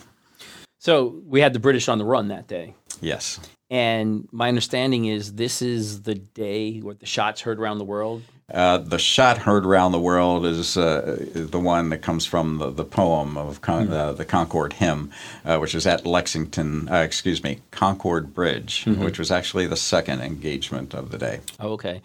So 0.87 1.21
we 1.26 1.40
had 1.40 1.52
the 1.52 1.59
British 1.59 1.88
on 1.88 1.99
the 1.99 2.05
run 2.05 2.28
that 2.28 2.47
day. 2.47 2.73
Yes. 3.00 3.40
And 3.71 4.28
my 4.31 4.47
understanding 4.47 5.07
is 5.07 5.33
this 5.33 5.61
is 5.61 6.02
the 6.02 6.14
day 6.14 6.78
where 6.78 6.95
the 6.95 7.07
shots 7.07 7.40
heard 7.40 7.59
around 7.59 7.78
the 7.78 7.85
world. 7.85 8.23
Uh, 8.55 8.78
the 8.78 8.97
shot 8.97 9.38
heard 9.38 9.66
around 9.66 9.90
the 9.90 9.99
world 9.99 10.47
is 10.47 10.76
uh, 10.76 11.26
the 11.35 11.59
one 11.59 11.88
that 11.88 12.02
comes 12.02 12.25
from 12.25 12.59
the, 12.59 12.71
the 12.71 12.85
poem 12.85 13.37
of 13.37 13.62
Con- 13.62 13.93
uh, 13.93 14.12
the 14.12 14.25
Concord 14.25 14.75
Hymn, 14.75 15.11
uh, 15.45 15.59
which 15.59 15.75
is 15.75 15.88
at 15.88 16.07
Lexington, 16.07 16.88
uh, 16.88 16.99
excuse 16.99 17.43
me, 17.43 17.59
Concord 17.73 18.33
Bridge, 18.33 18.85
which 18.87 19.19
was 19.19 19.33
actually 19.33 19.66
the 19.66 19.76
second 19.76 20.21
engagement 20.21 20.95
of 20.95 21.11
the 21.11 21.19
day. 21.19 21.40
Oh, 21.59 21.71
okay. 21.71 22.00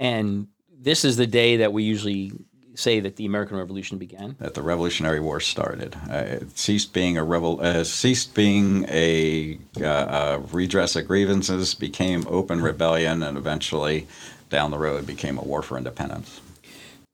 And 0.00 0.48
this 0.76 1.04
is 1.04 1.16
the 1.16 1.28
day 1.28 1.58
that 1.58 1.72
we 1.72 1.84
usually 1.84 2.32
say 2.74 3.00
that 3.00 3.16
the 3.16 3.26
American 3.26 3.56
Revolution 3.56 3.98
began. 3.98 4.36
That 4.38 4.54
the 4.54 4.62
Revolutionary 4.62 5.20
War 5.20 5.40
started. 5.40 5.96
Uh, 6.10 6.14
it 6.16 6.58
ceased 6.58 6.92
being 6.92 7.16
a 7.16 7.24
rebel, 7.24 7.60
uh, 7.60 7.84
ceased 7.84 8.34
being 8.34 8.84
a 8.88 9.58
uh, 9.80 9.84
uh, 9.84 10.42
redress 10.52 10.96
of 10.96 11.06
grievances, 11.06 11.74
became 11.74 12.24
open 12.28 12.60
rebellion, 12.60 13.22
and 13.22 13.36
eventually, 13.38 14.06
down 14.50 14.70
the 14.70 14.78
road, 14.78 15.06
became 15.06 15.38
a 15.38 15.42
war 15.42 15.62
for 15.62 15.78
independence. 15.78 16.40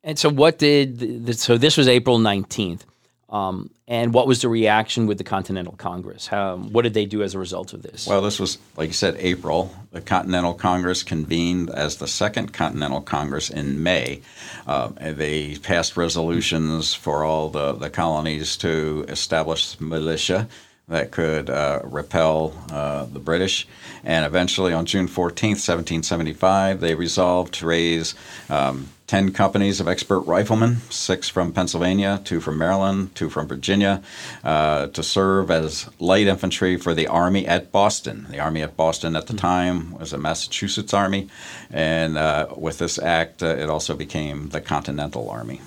And 0.03 0.19
so, 0.19 0.31
what 0.31 0.59
did 0.59 1.27
the, 1.27 1.35
so 1.35 1.59
this 1.59 1.77
was 1.77 1.87
April 1.87 2.19
nineteenth, 2.19 2.85
um, 3.31 3.71
and 3.87 4.13
what 4.13 4.27
was 4.27 4.43
the 4.43 4.49
reaction 4.49 5.07
with 5.07 5.19
the 5.19 5.25
Continental 5.25 5.75
Congress? 5.77 6.27
How 6.27 6.57
what 6.57 6.83
did 6.83 6.95
they 6.95 7.07
do 7.07 7.23
as 7.23 7.35
a 7.35 7.39
result 7.39 7.73
of 7.73 7.83
this? 7.83 8.07
Well, 8.07 8.23
this 8.23 8.41
was, 8.41 8.59
like 8.77 8.89
you 8.89 8.93
said, 8.93 9.17
April. 9.19 9.75
The 9.93 10.01
Continental 10.01 10.53
Congress 10.53 11.05
convened 11.05 11.71
as 11.71 11.97
the 11.97 12.09
Second 12.09 12.53
Continental 12.53 13.01
Congress 13.01 13.49
in 13.49 13.83
May. 13.85 14.23
Uh, 14.67 14.89
they 14.99 15.57
passed 15.59 15.97
resolutions 15.97 16.93
for 16.93 17.25
all 17.25 17.51
the, 17.51 17.73
the 17.73 17.91
colonies 17.91 18.57
to 18.59 19.05
establish 19.09 19.81
militia 19.81 20.49
that 20.89 21.13
could 21.13 21.49
uh, 21.49 21.81
repel 21.85 22.53
uh, 22.73 23.05
the 23.05 23.21
British. 23.21 23.67
And 24.03 24.27
eventually, 24.27 24.73
on 24.73 24.87
June 24.87 25.07
14th, 25.07 25.61
1775, 25.63 26.81
they 26.81 26.97
resolved 26.97 27.55
to 27.55 27.67
raise 27.67 28.17
um, 28.49 28.89
10 29.11 29.33
companies 29.33 29.81
of 29.81 29.89
expert 29.89 30.21
riflemen, 30.21 30.77
six 30.89 31.29
from 31.29 31.53
Pennsylvania, 31.53 32.21
two 32.23 32.41
from 32.41 32.57
Maryland, 32.57 33.13
two 33.17 33.29
from 33.29 33.49
Virginia, 33.49 34.01
uh, 34.45 34.87
to 34.87 35.03
serve 35.03 35.51
as 35.51 35.91
light 35.99 36.29
infantry 36.29 36.77
for 36.77 36.95
the 36.95 37.09
Army 37.09 37.45
at 37.45 37.73
Boston. 37.73 38.29
The 38.31 38.39
Army 38.39 38.63
at 38.63 38.77
Boston 38.77 39.17
at 39.17 39.27
the 39.27 39.35
time 39.35 39.99
was 39.99 40.13
a 40.13 40.19
Massachusetts 40.19 40.95
Army, 40.95 41.29
and 41.73 42.17
uh, 42.17 42.55
with 42.57 42.79
this 42.79 43.01
act, 43.01 43.43
uh, 43.43 43.47
it 43.47 43.69
also 43.69 43.97
became 43.97 44.51
the 44.51 44.61
Continental 44.61 45.29
Army. 45.29 45.61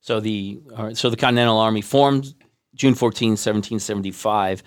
So 0.00 0.18
the 0.18 0.62
uh, 0.74 0.94
so 0.94 1.10
the 1.10 1.18
Continental 1.18 1.58
Army 1.58 1.82
formed 1.82 2.32
June 2.74 2.94
14, 2.94 3.32
1775. 3.32 4.62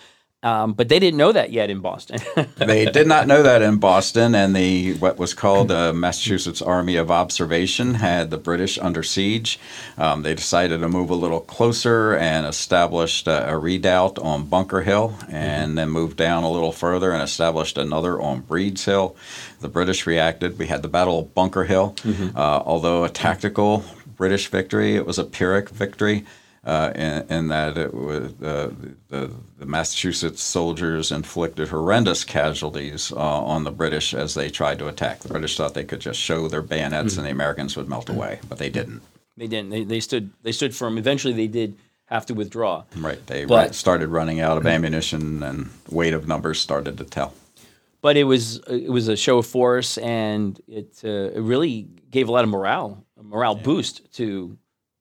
Um, 0.46 0.74
but 0.74 0.90
they 0.90 1.00
didn't 1.00 1.18
know 1.18 1.32
that 1.32 1.52
yet 1.52 1.72
in 1.72 1.80
Boston. 1.80 2.20
they 2.58 2.86
did 2.86 3.08
not 3.08 3.26
know 3.26 3.42
that 3.42 3.64
in 3.64 3.78
Boston, 3.78 4.36
and 4.36 4.56
the 4.56 4.94
what 4.94 5.18
was 5.18 5.34
called 5.34 5.70
the 5.70 5.92
Massachusetts 5.92 6.62
Army 6.62 6.98
of 6.98 7.10
Observation 7.10 7.96
had 7.96 8.30
the 8.30 8.38
British 8.38 8.78
under 8.78 9.02
siege. 9.02 9.60
Um, 9.98 10.22
they 10.22 10.36
decided 10.36 10.82
to 10.82 10.88
move 10.88 11.10
a 11.10 11.16
little 11.16 11.40
closer 11.40 12.16
and 12.16 12.46
established 12.46 13.26
a, 13.26 13.50
a 13.50 13.58
redoubt 13.58 14.20
on 14.20 14.46
Bunker 14.46 14.82
Hill, 14.82 15.18
and 15.30 15.70
mm-hmm. 15.70 15.76
then 15.78 15.90
moved 15.90 16.18
down 16.18 16.44
a 16.44 16.52
little 16.52 16.72
further 16.72 17.12
and 17.12 17.24
established 17.24 17.80
another 17.80 18.22
on 18.22 18.42
Breed's 18.42 18.86
Hill. 18.86 19.16
The 19.62 19.68
British 19.68 20.06
reacted. 20.06 20.60
We 20.60 20.68
had 20.68 20.84
the 20.84 20.88
Battle 20.88 21.22
of 21.22 21.34
Bunker 21.34 21.64
Hill. 21.64 21.96
Mm-hmm. 22.04 22.38
Uh, 22.38 22.62
although 22.64 23.04
a 23.04 23.10
tactical 23.10 23.84
British 24.16 24.50
victory, 24.50 24.96
it 24.96 25.08
was 25.08 25.18
a 25.18 25.24
Pyrrhic 25.24 25.70
victory 25.70 26.24
uh, 26.66 26.92
in, 26.96 27.26
in, 27.30 27.48
that 27.50 27.78
it 27.78 27.94
was, 27.94 28.34
uh, 28.42 28.72
the, 29.10 29.32
the, 29.60 29.66
Massachusetts 29.66 30.42
soldiers 30.42 31.12
inflicted 31.12 31.68
horrendous 31.68 32.24
casualties 32.24 33.12
uh, 33.12 33.18
on 33.18 33.64
the 33.64 33.72
British 33.72 34.16
as 34.16 34.34
they 34.34 34.50
tried 34.50 34.80
to 34.80 34.88
attack. 34.88 35.20
The 35.20 35.30
British 35.30 35.58
thought 35.58 35.76
they 35.76 35.84
could 35.84 36.00
just 36.00 36.20
show 36.20 36.48
their 36.48 36.64
bayonets 36.64 37.14
mm-hmm. 37.14 37.20
and 37.20 37.28
the 37.28 37.32
Americans 37.32 37.78
would 37.78 37.88
melt 37.88 38.10
away, 38.10 38.40
but 38.50 38.58
they 38.58 38.70
didn't. 38.70 39.04
They 39.38 39.48
didn't. 39.48 39.70
They, 39.70 39.84
they 39.84 40.00
stood. 40.00 40.32
They 40.42 40.52
stood 40.52 40.76
firm. 40.76 40.98
Eventually, 40.98 41.34
they 41.34 41.48
did 41.48 41.78
have 42.06 42.26
to 42.28 42.34
withdraw. 42.34 42.84
Right. 42.96 43.24
They 43.28 43.46
but, 43.46 43.76
started 43.76 44.08
running 44.08 44.40
out 44.40 44.58
of 44.58 44.66
ammunition, 44.66 45.44
and 45.44 45.70
weight 45.90 46.14
of 46.14 46.28
numbers 46.28 46.60
started 46.60 46.98
to 46.98 47.04
tell. 47.04 47.34
But 48.02 48.18
it 48.18 48.24
was 48.24 48.58
it 48.70 48.90
was 48.92 49.08
a 49.08 49.18
show 49.18 49.40
of 49.40 49.46
force, 49.46 49.98
and 49.98 50.60
it, 50.68 51.02
uh, 51.04 51.32
it 51.36 51.42
really 51.42 51.88
gave 52.10 52.30
a 52.30 52.32
lot 52.32 52.44
of 52.44 52.50
morale, 52.50 53.04
a 53.20 53.24
morale 53.24 53.58
yeah. 53.58 53.64
boost 53.64 54.14
to 54.14 54.58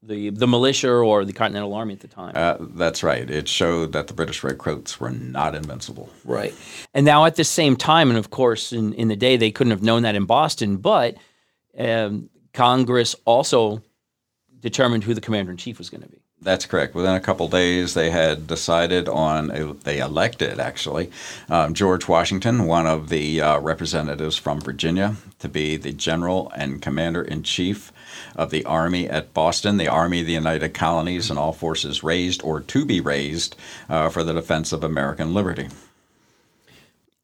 the 0.06 0.30
the 0.30 0.46
militia 0.46 0.90
or 0.90 1.25
the 1.25 1.32
Continental 1.32 1.75
Army 1.75 1.94
at 1.94 2.00
the 2.00 2.08
time. 2.08 2.32
Uh, 2.34 2.56
that's 2.61 3.02
right. 3.02 3.28
It 3.28 3.49
showed 3.49 3.92
that 3.92 4.06
the 4.06 4.14
British 4.14 4.42
Redcoats 4.44 5.00
were 5.00 5.11
not 5.11 5.54
invincible. 5.54 6.11
Right. 6.25 6.54
And 6.92 7.06
now 7.06 7.25
at 7.25 7.37
the 7.37 7.44
same 7.44 7.76
time, 7.76 8.11
and 8.11 8.18
of 8.18 8.30
course, 8.30 8.73
in, 8.73 8.92
in 8.94 9.08
the 9.08 9.16
day 9.16 9.37
they 9.37 9.50
couldn't 9.50 9.70
have 9.70 9.82
known 9.82 10.02
that 10.02 10.14
in 10.14 10.26
Boston, 10.26 10.76
but 10.76 11.16
um, 11.78 12.30
Congress 12.52 13.16
also 13.25 13.82
determined 14.61 15.04
who 15.04 15.14
the 15.14 15.20
commander 15.20 15.50
in 15.50 15.56
chief 15.56 15.78
was 15.78 15.90
going 15.90 16.02
to 16.02 16.08
be. 16.08 16.20
That's 16.40 16.66
correct. 16.66 16.94
Within 16.94 17.14
a 17.14 17.20
couple 17.20 17.49
days, 17.49 17.94
they 17.94 18.11
had 18.11 18.46
decided 18.46 19.08
on, 19.08 19.50
a, 19.50 19.73
they 19.73 19.99
elected 19.99 20.61
actually, 20.61 21.11
um, 21.49 21.73
George 21.73 22.06
Washington, 22.06 22.66
one 22.66 22.87
of 22.87 23.08
the 23.08 23.40
uh, 23.40 23.58
representatives 23.61 24.37
from 24.37 24.61
Virginia, 24.61 25.16
to 25.38 25.49
be 25.49 25.78
the 25.78 25.92
general 25.92 26.52
and 26.54 26.82
commander 26.82 27.23
in 27.23 27.44
chief 27.44 27.92
of 28.37 28.50
the 28.50 28.64
Army 28.64 29.09
at 29.09 29.35
Boston, 29.35 29.76
the 29.76 29.88
Army 29.88 30.21
of 30.21 30.26
the 30.26 30.33
United 30.33 30.75
Colonies, 30.75 31.31
and 31.31 31.38
all 31.38 31.52
forces 31.52 32.02
raised 32.02 32.43
or 32.43 32.61
to 32.61 32.85
be 32.85 33.00
raised 33.00 33.57
uh, 33.88 34.09
for 34.09 34.23
the 34.23 34.33
defense 34.33 34.73
of 34.73 34.85
American 34.85 35.35
liberty. 35.35 35.69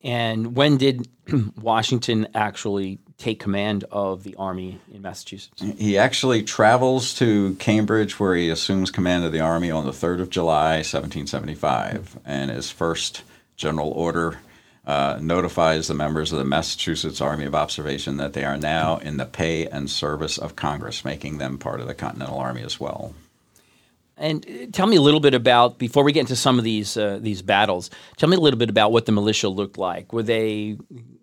And 0.02 0.57
when 0.57 0.78
did 0.78 1.09
Washington 1.61 2.28
actually 2.35 2.99
take 3.19 3.38
command 3.38 3.85
of 3.90 4.25
the 4.25 4.35
army 4.37 4.80
in 4.92 5.02
Massachusetts? 5.02 5.62
He 5.78 5.99
actually 5.99 6.42
travels 6.42 7.14
to 7.14 7.54
Cambridge, 7.57 8.19
where 8.19 8.35
he 8.35 8.49
assumes 8.49 8.90
command 8.90 9.25
of 9.25 9.33
the 9.33 9.40
army 9.40 9.71
on 9.71 9.85
the 9.85 9.92
3rd 9.92 10.23
of 10.23 10.30
July, 10.30 10.76
1775. 10.76 12.19
And 12.25 12.50
his 12.50 12.71
first 12.71 13.23
general 13.57 13.90
order 13.90 14.38
uh, 14.87 15.18
notifies 15.20 15.88
the 15.88 15.94
members 15.94 16.32
of 16.32 16.38
the 16.38 16.44
Massachusetts 16.44 17.20
Army 17.20 17.44
of 17.44 17.54
Observation 17.54 18.16
that 18.16 18.32
they 18.32 18.44
are 18.44 18.56
now 18.56 18.96
in 18.99 19.18
the 19.18 19.26
pay 19.26 19.66
and 19.66 19.90
service 19.90 20.38
of 20.38 20.56
Congress, 20.56 21.04
making 21.04 21.38
them 21.38 21.58
part 21.58 21.80
of 21.80 21.87
the 21.87 21.94
Continental 21.94 22.38
Army 22.38 22.62
as 22.62 22.80
well. 22.80 23.14
And 24.16 24.44
uh, 24.46 24.66
tell 24.72 24.87
me 24.87 24.96
a 24.96 25.00
little 25.00 25.20
bit 25.20 25.34
about 25.34 25.78
before 25.78 26.04
we 26.04 26.12
get 26.12 26.20
into 26.20 26.37
some 26.37 26.58
of 26.58 26.64
these 26.64 26.96
uh, 26.96 27.18
these 27.20 27.42
battles. 27.42 27.90
Tell 28.16 28.28
me 28.28 28.37
a 28.37 28.40
little 28.40 28.58
bit 28.58 28.68
about 28.68 28.92
what 28.92 29.06
the 29.06 29.12
militia 29.12 29.49
looked 29.49 29.78
like. 29.78 30.12
Were 30.12 30.22
they, 30.22 30.76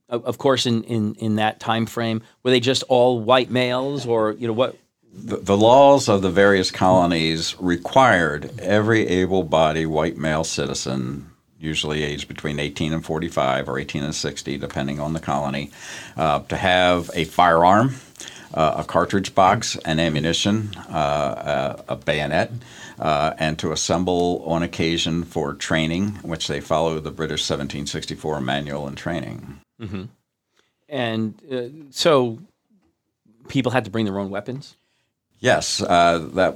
of 0.10 0.38
course, 0.38 0.66
in, 0.66 0.84
in, 0.84 1.14
in 1.16 1.36
that 1.36 1.60
time 1.60 1.86
frame, 1.86 2.22
were 2.44 2.52
they 2.52 2.60
just 2.60 2.84
all 2.90 3.20
white 3.20 3.52
males, 3.52 4.06
or 4.08 4.32
you 4.34 4.48
know 4.48 4.54
what? 4.54 4.76
The, 5.14 5.38
the 5.38 5.58
laws 5.58 6.10
of 6.10 6.22
the 6.22 6.30
various 6.30 6.70
colonies 6.70 7.56
required 7.60 8.60
every 8.60 9.08
able-bodied 9.08 9.88
white 9.88 10.18
male 10.18 10.44
citizen 10.44 11.32
usually 11.60 12.04
aged 12.04 12.28
between 12.28 12.60
18 12.60 12.94
and 12.94 13.06
45 13.06 13.70
or 13.70 13.80
18 13.80 14.04
and 14.04 14.16
60, 14.16 14.58
depending 14.58 15.00
on 15.00 15.14
the 15.14 15.20
colony, 15.20 15.72
uh, 16.16 16.40
to 16.40 16.56
have 16.56 17.10
a 17.14 17.26
firearm, 17.26 17.96
uh, 18.54 18.76
a 18.78 18.84
cartridge 18.84 19.34
box, 19.36 19.78
and 19.86 20.00
ammunition, 20.00 20.76
uh, 20.90 21.84
a, 21.88 21.94
a, 21.94 21.96
bayonet, 21.96 22.52
uh, 23.00 23.34
and 23.38 23.58
to 23.60 23.72
assemble 23.72 24.44
on 24.46 24.64
occasion 24.64 25.24
for 25.24 25.54
training, 25.54 26.10
which 26.24 26.48
they 26.48 26.60
follow 26.60 27.00
the 27.00 27.12
British 27.12 27.42
1764 27.42 28.42
manual 28.42 28.88
and 28.88 28.98
training. 28.98 29.60
Mm-hmm. 29.82 30.04
And 30.90 31.42
uh, 31.52 31.92
so 31.92 32.40
people 33.48 33.72
had 33.72 33.86
to 33.86 33.92
bring 33.92 34.06
their 34.06 34.20
own 34.20 34.30
weapons? 34.30 34.76
Yes, 35.40 35.82
uh, 35.82 36.30
that 36.34 36.56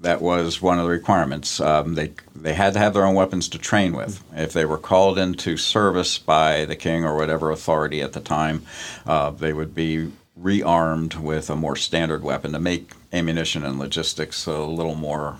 that 0.00 0.22
was 0.22 0.62
one 0.62 0.78
of 0.78 0.84
the 0.84 0.90
requirements. 0.90 1.60
Um, 1.60 1.94
they 1.94 2.12
they 2.34 2.54
had 2.54 2.72
to 2.74 2.78
have 2.78 2.94
their 2.94 3.04
own 3.04 3.14
weapons 3.14 3.48
to 3.50 3.58
train 3.58 3.94
with. 3.94 4.22
If 4.34 4.52
they 4.52 4.64
were 4.64 4.78
called 4.78 5.18
into 5.18 5.56
service 5.56 6.18
by 6.18 6.64
the 6.64 6.76
king 6.76 7.04
or 7.04 7.16
whatever 7.16 7.50
authority 7.50 8.00
at 8.00 8.12
the 8.12 8.20
time, 8.20 8.64
uh, 9.06 9.30
they 9.30 9.52
would 9.52 9.74
be 9.74 10.12
rearmed 10.40 11.16
with 11.16 11.50
a 11.50 11.56
more 11.56 11.76
standard 11.76 12.22
weapon 12.22 12.52
to 12.52 12.58
make 12.58 12.92
ammunition 13.12 13.64
and 13.64 13.78
logistics 13.78 14.46
a 14.46 14.62
little 14.62 14.94
more 14.94 15.38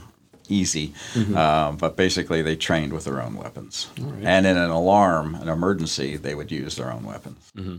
easy. 0.48 0.88
Mm-hmm. 1.14 1.36
Uh, 1.36 1.72
but 1.72 1.96
basically, 1.96 2.42
they 2.42 2.56
trained 2.56 2.92
with 2.92 3.04
their 3.04 3.22
own 3.22 3.36
weapons. 3.36 3.88
Right. 3.98 4.24
And 4.24 4.46
in 4.46 4.56
an 4.56 4.70
alarm, 4.70 5.34
an 5.36 5.48
emergency, 5.48 6.16
they 6.16 6.34
would 6.34 6.52
use 6.52 6.76
their 6.76 6.92
own 6.92 7.04
weapons. 7.04 7.52
Mm-hmm. 7.56 7.76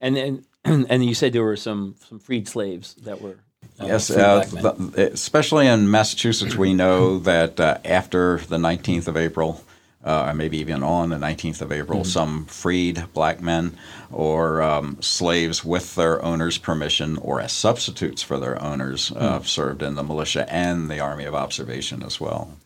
And 0.00 0.16
then, 0.16 0.44
and 0.64 1.04
you 1.04 1.14
said 1.14 1.32
there 1.32 1.44
were 1.44 1.56
some 1.56 1.96
some 2.08 2.18
freed 2.18 2.48
slaves 2.48 2.94
that 3.04 3.20
were 3.20 3.38
yes, 3.80 4.10
uh, 4.10 4.44
the, 4.50 5.10
especially 5.12 5.66
in 5.66 5.90
Massachusetts, 5.90 6.56
we 6.56 6.74
know 6.74 7.18
that 7.30 7.60
uh, 7.60 7.78
after 7.84 8.38
the 8.38 8.58
19th 8.58 9.08
of 9.08 9.16
April, 9.16 9.62
uh, 10.04 10.26
or 10.28 10.34
maybe 10.34 10.58
even 10.58 10.82
on 10.82 11.10
the 11.10 11.16
19th 11.16 11.60
of 11.60 11.72
April, 11.72 12.00
mm-hmm. 12.00 12.08
some 12.08 12.44
freed 12.46 13.04
black 13.12 13.40
men 13.40 13.76
or 14.12 14.62
um, 14.62 14.96
slaves 15.00 15.64
with 15.64 15.94
their 15.96 16.24
owner's 16.24 16.58
permission 16.58 17.16
or 17.18 17.40
as 17.40 17.52
substitutes 17.52 18.22
for 18.22 18.38
their 18.38 18.60
owners 18.62 19.10
mm-hmm. 19.10 19.44
served 19.44 19.82
in 19.82 19.96
the 19.96 20.02
militia 20.02 20.50
and 20.52 20.90
the 20.90 21.00
Army 21.00 21.24
of 21.24 21.34
Observation 21.34 22.02
as 22.02 22.20
well. 22.20 22.56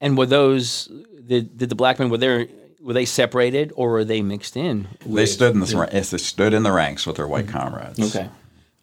And 0.00 0.16
were 0.16 0.26
those, 0.26 0.88
did, 1.26 1.58
did 1.58 1.68
the 1.68 1.74
black 1.74 1.98
men, 1.98 2.10
were 2.10 2.18
there 2.18 2.46
were 2.84 2.92
they 2.92 3.06
separated 3.06 3.72
or 3.76 3.92
were 3.92 4.04
they 4.04 4.20
mixed 4.20 4.56
in? 4.58 4.86
They 5.06 5.24
stood 5.24 5.54
in 5.54 5.60
the 5.60 5.88
they 5.90 6.02
stood 6.02 6.52
in 6.52 6.64
the 6.64 6.72
ranks 6.72 7.06
with 7.06 7.16
their 7.16 7.26
white 7.26 7.48
comrades. 7.48 8.14
Okay. 8.14 8.28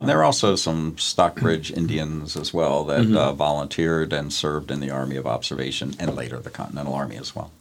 And 0.01 0.09
there 0.09 0.17
are 0.19 0.23
also 0.23 0.55
some 0.55 0.97
Stockbridge 0.97 1.71
Indians 1.71 2.35
as 2.35 2.51
well 2.51 2.83
that 2.85 3.15
uh, 3.15 3.33
volunteered 3.33 4.11
and 4.11 4.33
served 4.33 4.71
in 4.71 4.79
the 4.79 4.89
Army 4.89 5.15
of 5.15 5.27
Observation 5.27 5.95
and 5.99 6.15
later 6.15 6.39
the 6.39 6.49
Continental 6.49 6.95
Army 6.95 7.17
as 7.17 7.35
well. 7.35 7.51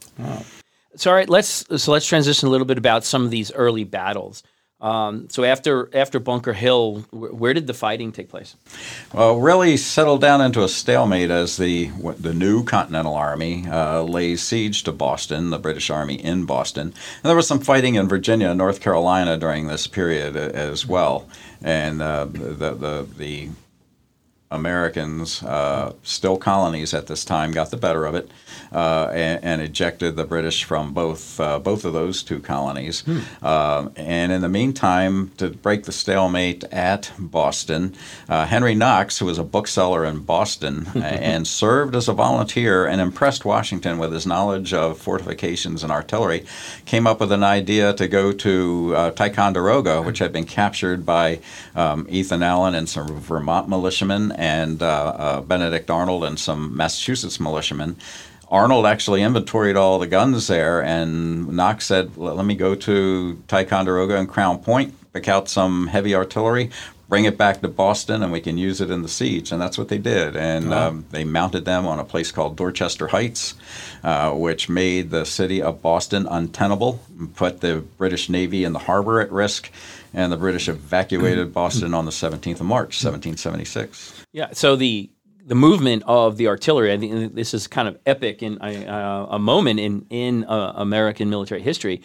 So 0.95 1.11
all 1.11 1.15
right, 1.15 1.29
let's 1.29 1.63
so 1.81 1.91
let's 1.91 2.07
transition 2.07 2.47
a 2.47 2.51
little 2.51 2.65
bit 2.65 2.79
about 2.79 3.05
some 3.05 3.23
of 3.23 3.29
these 3.29 3.51
early 3.53 3.83
battles. 3.83 4.41
Um, 4.81 5.29
so 5.29 5.43
after 5.43 5.89
after 5.95 6.19
Bunker 6.19 6.53
Hill, 6.53 7.05
wh- 7.11 7.39
where 7.39 7.53
did 7.53 7.67
the 7.67 7.73
fighting 7.73 8.11
take 8.11 8.29
place? 8.29 8.55
Well, 9.13 9.39
really 9.39 9.77
settled 9.77 10.21
down 10.21 10.41
into 10.41 10.63
a 10.63 10.67
stalemate 10.67 11.29
as 11.29 11.57
the 11.57 11.91
the 12.19 12.33
new 12.33 12.63
Continental 12.63 13.13
Army 13.13 13.65
uh, 13.69 14.01
lays 14.01 14.41
siege 14.41 14.83
to 14.83 14.91
Boston, 14.91 15.51
the 15.51 15.59
British 15.59 15.89
Army 15.89 16.15
in 16.15 16.45
Boston. 16.45 16.87
And 16.87 17.23
there 17.29 17.35
was 17.35 17.47
some 17.47 17.59
fighting 17.59 17.95
in 17.95 18.07
Virginia 18.07 18.49
and 18.49 18.57
North 18.57 18.81
Carolina 18.81 19.37
during 19.37 19.67
this 19.67 19.85
period 19.85 20.35
as 20.35 20.87
well. 20.87 21.29
And 21.61 22.01
uh, 22.01 22.25
the, 22.25 22.73
the 22.73 23.07
the 23.17 23.49
Americans, 24.51 25.41
uh, 25.43 25.93
still 26.03 26.37
colonies 26.37 26.93
at 26.93 27.07
this 27.07 27.25
time, 27.25 27.51
got 27.51 27.71
the 27.71 27.77
better 27.77 28.05
of 28.05 28.15
it 28.15 28.29
uh, 28.71 29.09
and, 29.13 29.43
and 29.43 29.61
ejected 29.61 30.15
the 30.15 30.25
British 30.25 30.63
from 30.63 30.93
both 30.93 31.39
uh, 31.39 31.59
both 31.59 31.85
of 31.85 31.93
those 31.93 32.23
two 32.23 32.39
colonies. 32.39 33.03
Um, 33.41 33.91
and 33.95 34.31
in 34.31 34.41
the 34.41 34.49
meantime, 34.49 35.31
to 35.37 35.49
break 35.49 35.83
the 35.83 35.91
stalemate 35.91 36.63
at 36.65 37.11
Boston, 37.17 37.95
uh, 38.29 38.45
Henry 38.45 38.75
Knox, 38.75 39.17
who 39.17 39.25
was 39.25 39.37
a 39.37 39.43
bookseller 39.43 40.05
in 40.05 40.19
Boston 40.19 40.87
and 40.95 41.47
served 41.47 41.95
as 41.95 42.07
a 42.07 42.13
volunteer 42.13 42.85
and 42.85 43.01
impressed 43.01 43.45
Washington 43.45 43.97
with 43.97 44.11
his 44.11 44.25
knowledge 44.25 44.73
of 44.73 44.97
fortifications 44.97 45.83
and 45.83 45.91
artillery, 45.91 46.45
came 46.85 47.07
up 47.07 47.19
with 47.19 47.31
an 47.31 47.43
idea 47.43 47.93
to 47.93 48.07
go 48.07 48.31
to 48.31 48.93
uh, 48.95 49.11
Ticonderoga, 49.11 50.01
which 50.01 50.19
had 50.19 50.31
been 50.31 50.45
captured 50.45 51.05
by 51.05 51.39
um, 51.75 52.05
Ethan 52.09 52.43
Allen 52.43 52.75
and 52.75 52.87
some 52.87 53.07
Vermont 53.19 53.67
militiamen 53.67 54.31
and 54.41 54.81
uh, 54.81 54.87
uh, 54.87 55.41
Benedict 55.41 55.91
Arnold 55.91 56.23
and 56.23 56.37
some 56.37 56.75
Massachusetts 56.75 57.39
militiamen. 57.39 57.95
Arnold 58.49 58.87
actually 58.87 59.21
inventoried 59.21 59.77
all 59.77 59.99
the 59.99 60.07
guns 60.07 60.47
there, 60.47 60.83
and 60.83 61.47
Knox 61.49 61.85
said, 61.85 62.17
"Let 62.17 62.45
me 62.45 62.55
go 62.55 62.73
to 62.73 63.41
Ticonderoga 63.47 64.17
and 64.17 64.27
Crown 64.27 64.57
Point, 64.57 64.95
pick 65.13 65.29
out 65.29 65.47
some 65.47 65.87
heavy 65.87 66.15
artillery, 66.15 66.71
bring 67.07 67.25
it 67.25 67.37
back 67.37 67.61
to 67.61 67.67
Boston, 67.67 68.23
and 68.23 68.31
we 68.31 68.41
can 68.41 68.57
use 68.57 68.81
it 68.81 68.89
in 68.89 69.03
the 69.03 69.07
siege." 69.07 69.51
And 69.51 69.61
that's 69.61 69.77
what 69.77 69.89
they 69.89 69.99
did. 69.99 70.35
And 70.35 70.73
um, 70.73 71.05
they 71.11 71.23
mounted 71.23 71.63
them 71.63 71.85
on 71.85 71.99
a 71.99 72.03
place 72.03 72.31
called 72.31 72.57
Dorchester 72.57 73.07
Heights, 73.07 73.53
uh, 74.03 74.31
which 74.31 74.67
made 74.67 75.11
the 75.11 75.23
city 75.23 75.61
of 75.61 75.83
Boston 75.83 76.27
untenable, 76.27 76.99
and 77.17 77.33
put 77.33 77.61
the 77.61 77.83
British 77.97 78.27
Navy 78.27 78.63
in 78.63 78.73
the 78.73 78.79
harbor 78.79 79.21
at 79.21 79.31
risk, 79.31 79.71
and 80.13 80.31
the 80.31 80.37
British 80.37 80.67
evacuated 80.67 81.53
Boston 81.53 81.93
on 81.93 82.05
the 82.05 82.11
17th 82.11 82.59
of 82.59 82.65
March, 82.65 83.03
1776. 83.03 84.25
Yeah. 84.33 84.49
So 84.53 84.75
the 84.75 85.09
the 85.43 85.55
movement 85.55 86.03
of 86.05 86.37
the 86.37 86.47
artillery, 86.47 86.93
I 86.93 86.97
think 86.97 87.33
this 87.33 87.53
is 87.53 87.67
kind 87.67 87.87
of 87.87 87.97
epic 88.05 88.43
in 88.43 88.57
uh, 88.59 89.27
a 89.29 89.39
moment 89.39 89.79
in 89.79 90.05
in 90.09 90.43
uh, 90.45 90.73
American 90.75 91.29
military 91.29 91.61
history. 91.61 92.01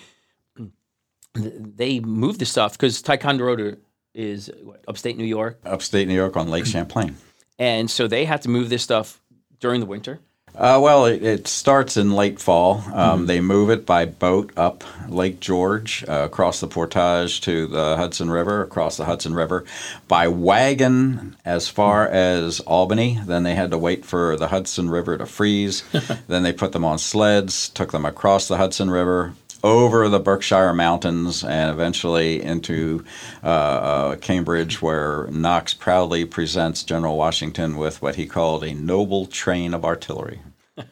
They 1.34 2.00
moved 2.00 2.40
the 2.40 2.46
stuff 2.46 2.72
because 2.72 3.02
Ticonderoga 3.02 3.76
is 4.14 4.50
what, 4.62 4.82
upstate 4.88 5.18
New 5.18 5.24
York, 5.24 5.60
Upstate 5.66 6.08
New 6.08 6.14
York 6.14 6.36
on 6.36 6.48
Lake 6.48 6.64
Champlain. 6.64 7.16
and 7.58 7.90
so 7.90 8.08
they 8.08 8.24
had 8.24 8.40
to 8.42 8.48
move 8.48 8.70
this 8.70 8.82
stuff 8.82 9.20
during 9.60 9.80
the 9.80 9.86
winter. 9.86 10.20
Uh, 10.56 10.80
well, 10.82 11.04
it, 11.04 11.22
it 11.22 11.46
starts 11.46 11.98
in 11.98 12.12
late 12.12 12.40
fall. 12.40 12.82
Um, 12.94 13.26
They 13.26 13.40
move 13.40 13.68
it 13.68 13.84
by 13.84 14.06
boat 14.06 14.52
up 14.56 14.84
Lake 15.06 15.38
George, 15.38 16.02
uh, 16.08 16.22
across 16.24 16.60
the 16.60 16.66
portage 16.66 17.42
to 17.42 17.66
the 17.66 17.96
Hudson 17.96 18.30
River, 18.30 18.62
across 18.62 18.96
the 18.96 19.04
Hudson 19.04 19.34
River, 19.34 19.64
by 20.08 20.28
wagon 20.28 21.36
as 21.44 21.68
far 21.68 22.08
as 22.08 22.60
Albany. 22.60 23.20
Then 23.26 23.42
they 23.42 23.54
had 23.54 23.70
to 23.70 23.78
wait 23.78 24.06
for 24.06 24.36
the 24.36 24.48
Hudson 24.48 24.88
River 24.88 25.18
to 25.18 25.26
freeze. 25.26 25.84
then 26.28 26.42
they 26.42 26.52
put 26.54 26.72
them 26.72 26.84
on 26.84 26.98
sleds, 26.98 27.68
took 27.68 27.92
them 27.92 28.06
across 28.06 28.48
the 28.48 28.56
Hudson 28.56 28.90
River. 28.90 29.34
Over 29.66 30.08
the 30.08 30.20
Berkshire 30.20 30.72
Mountains 30.72 31.42
and 31.42 31.70
eventually 31.70 32.40
into 32.40 33.04
uh, 33.42 33.46
uh, 33.46 34.16
Cambridge, 34.16 34.80
where 34.80 35.26
Knox 35.26 35.74
proudly 35.74 36.24
presents 36.24 36.84
General 36.84 37.16
Washington 37.16 37.76
with 37.76 38.00
what 38.00 38.14
he 38.14 38.26
called 38.26 38.62
a 38.62 38.74
noble 38.74 39.26
train 39.26 39.74
of 39.74 39.84
artillery. 39.84 40.40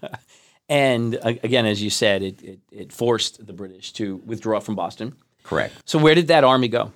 And 0.69 1.16
uh, 1.16 1.35
again, 1.43 1.66
as 1.66 1.83
you 1.83 1.90
said, 1.90 2.23
it, 2.23 2.43
it, 2.43 2.59
it 2.71 2.93
forced 2.93 3.47
the 3.47 3.52
British 3.52 3.93
to 3.95 4.16
withdraw 4.25 4.60
from 4.60 4.75
Boston. 4.75 5.15
Correct. 5.43 5.75
So 5.84 5.99
where 5.99 6.15
did 6.15 6.28
that 6.28 6.43
army 6.43 6.69
go? 6.69 6.91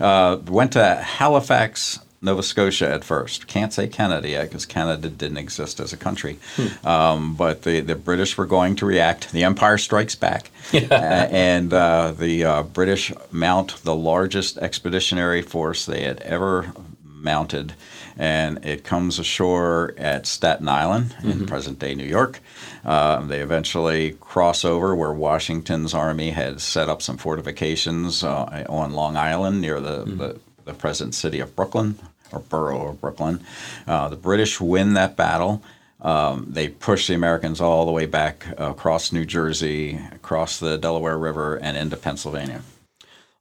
Uh, 0.00 0.38
went 0.46 0.72
to 0.72 0.96
Halifax, 0.96 2.00
Nova 2.24 2.42
Scotia 2.42 2.90
at 2.90 3.04
first. 3.04 3.46
Can't 3.46 3.72
say 3.72 3.86
Canada 3.86 4.28
yet 4.28 4.44
because 4.44 4.64
Canada 4.66 5.08
didn't 5.10 5.36
exist 5.36 5.78
as 5.78 5.92
a 5.92 5.96
country. 5.96 6.38
Um, 6.82 7.34
but 7.34 7.62
the, 7.62 7.80
the 7.80 7.94
British 7.94 8.36
were 8.38 8.46
going 8.46 8.76
to 8.76 8.86
react. 8.86 9.30
The 9.32 9.44
Empire 9.44 9.78
strikes 9.78 10.14
back. 10.14 10.50
Uh, 10.74 11.28
and 11.30 11.72
uh, 11.72 12.12
the 12.12 12.44
uh, 12.44 12.62
British 12.62 13.12
mount 13.30 13.82
the 13.84 13.94
largest 13.94 14.58
expeditionary 14.58 15.42
force 15.42 15.86
they 15.86 16.02
had 16.02 16.20
ever 16.20 16.72
mounted. 17.04 17.74
And 18.16 18.64
it 18.64 18.84
comes 18.84 19.18
ashore 19.18 19.94
at 19.96 20.26
Staten 20.26 20.68
Island 20.68 21.16
in 21.22 21.46
present 21.46 21.78
day 21.78 21.94
New 21.94 22.04
York. 22.06 22.40
Uh, 22.84 23.20
they 23.22 23.40
eventually 23.40 24.12
cross 24.20 24.64
over 24.64 24.94
where 24.94 25.12
Washington's 25.12 25.94
army 25.94 26.30
had 26.30 26.60
set 26.60 26.88
up 26.88 27.02
some 27.02 27.16
fortifications 27.16 28.22
uh, 28.22 28.64
on 28.68 28.92
Long 28.92 29.16
Island 29.16 29.60
near 29.60 29.80
the, 29.80 30.04
the, 30.04 30.40
the 30.64 30.74
present 30.74 31.14
city 31.14 31.40
of 31.40 31.56
Brooklyn 31.56 31.98
or 32.34 32.40
borough 32.40 32.88
of 32.88 33.00
Brooklyn. 33.00 33.40
Uh, 33.86 34.08
the 34.08 34.16
British 34.16 34.60
win 34.60 34.94
that 34.94 35.16
battle. 35.16 35.62
Um, 36.00 36.46
they 36.50 36.68
push 36.68 37.06
the 37.06 37.14
Americans 37.14 37.60
all 37.60 37.86
the 37.86 37.92
way 37.92 38.04
back 38.04 38.46
across 38.58 39.10
New 39.12 39.24
Jersey, 39.24 39.98
across 40.12 40.58
the 40.58 40.76
Delaware 40.76 41.16
River, 41.16 41.56
and 41.56 41.76
into 41.76 41.96
Pennsylvania. 41.96 42.62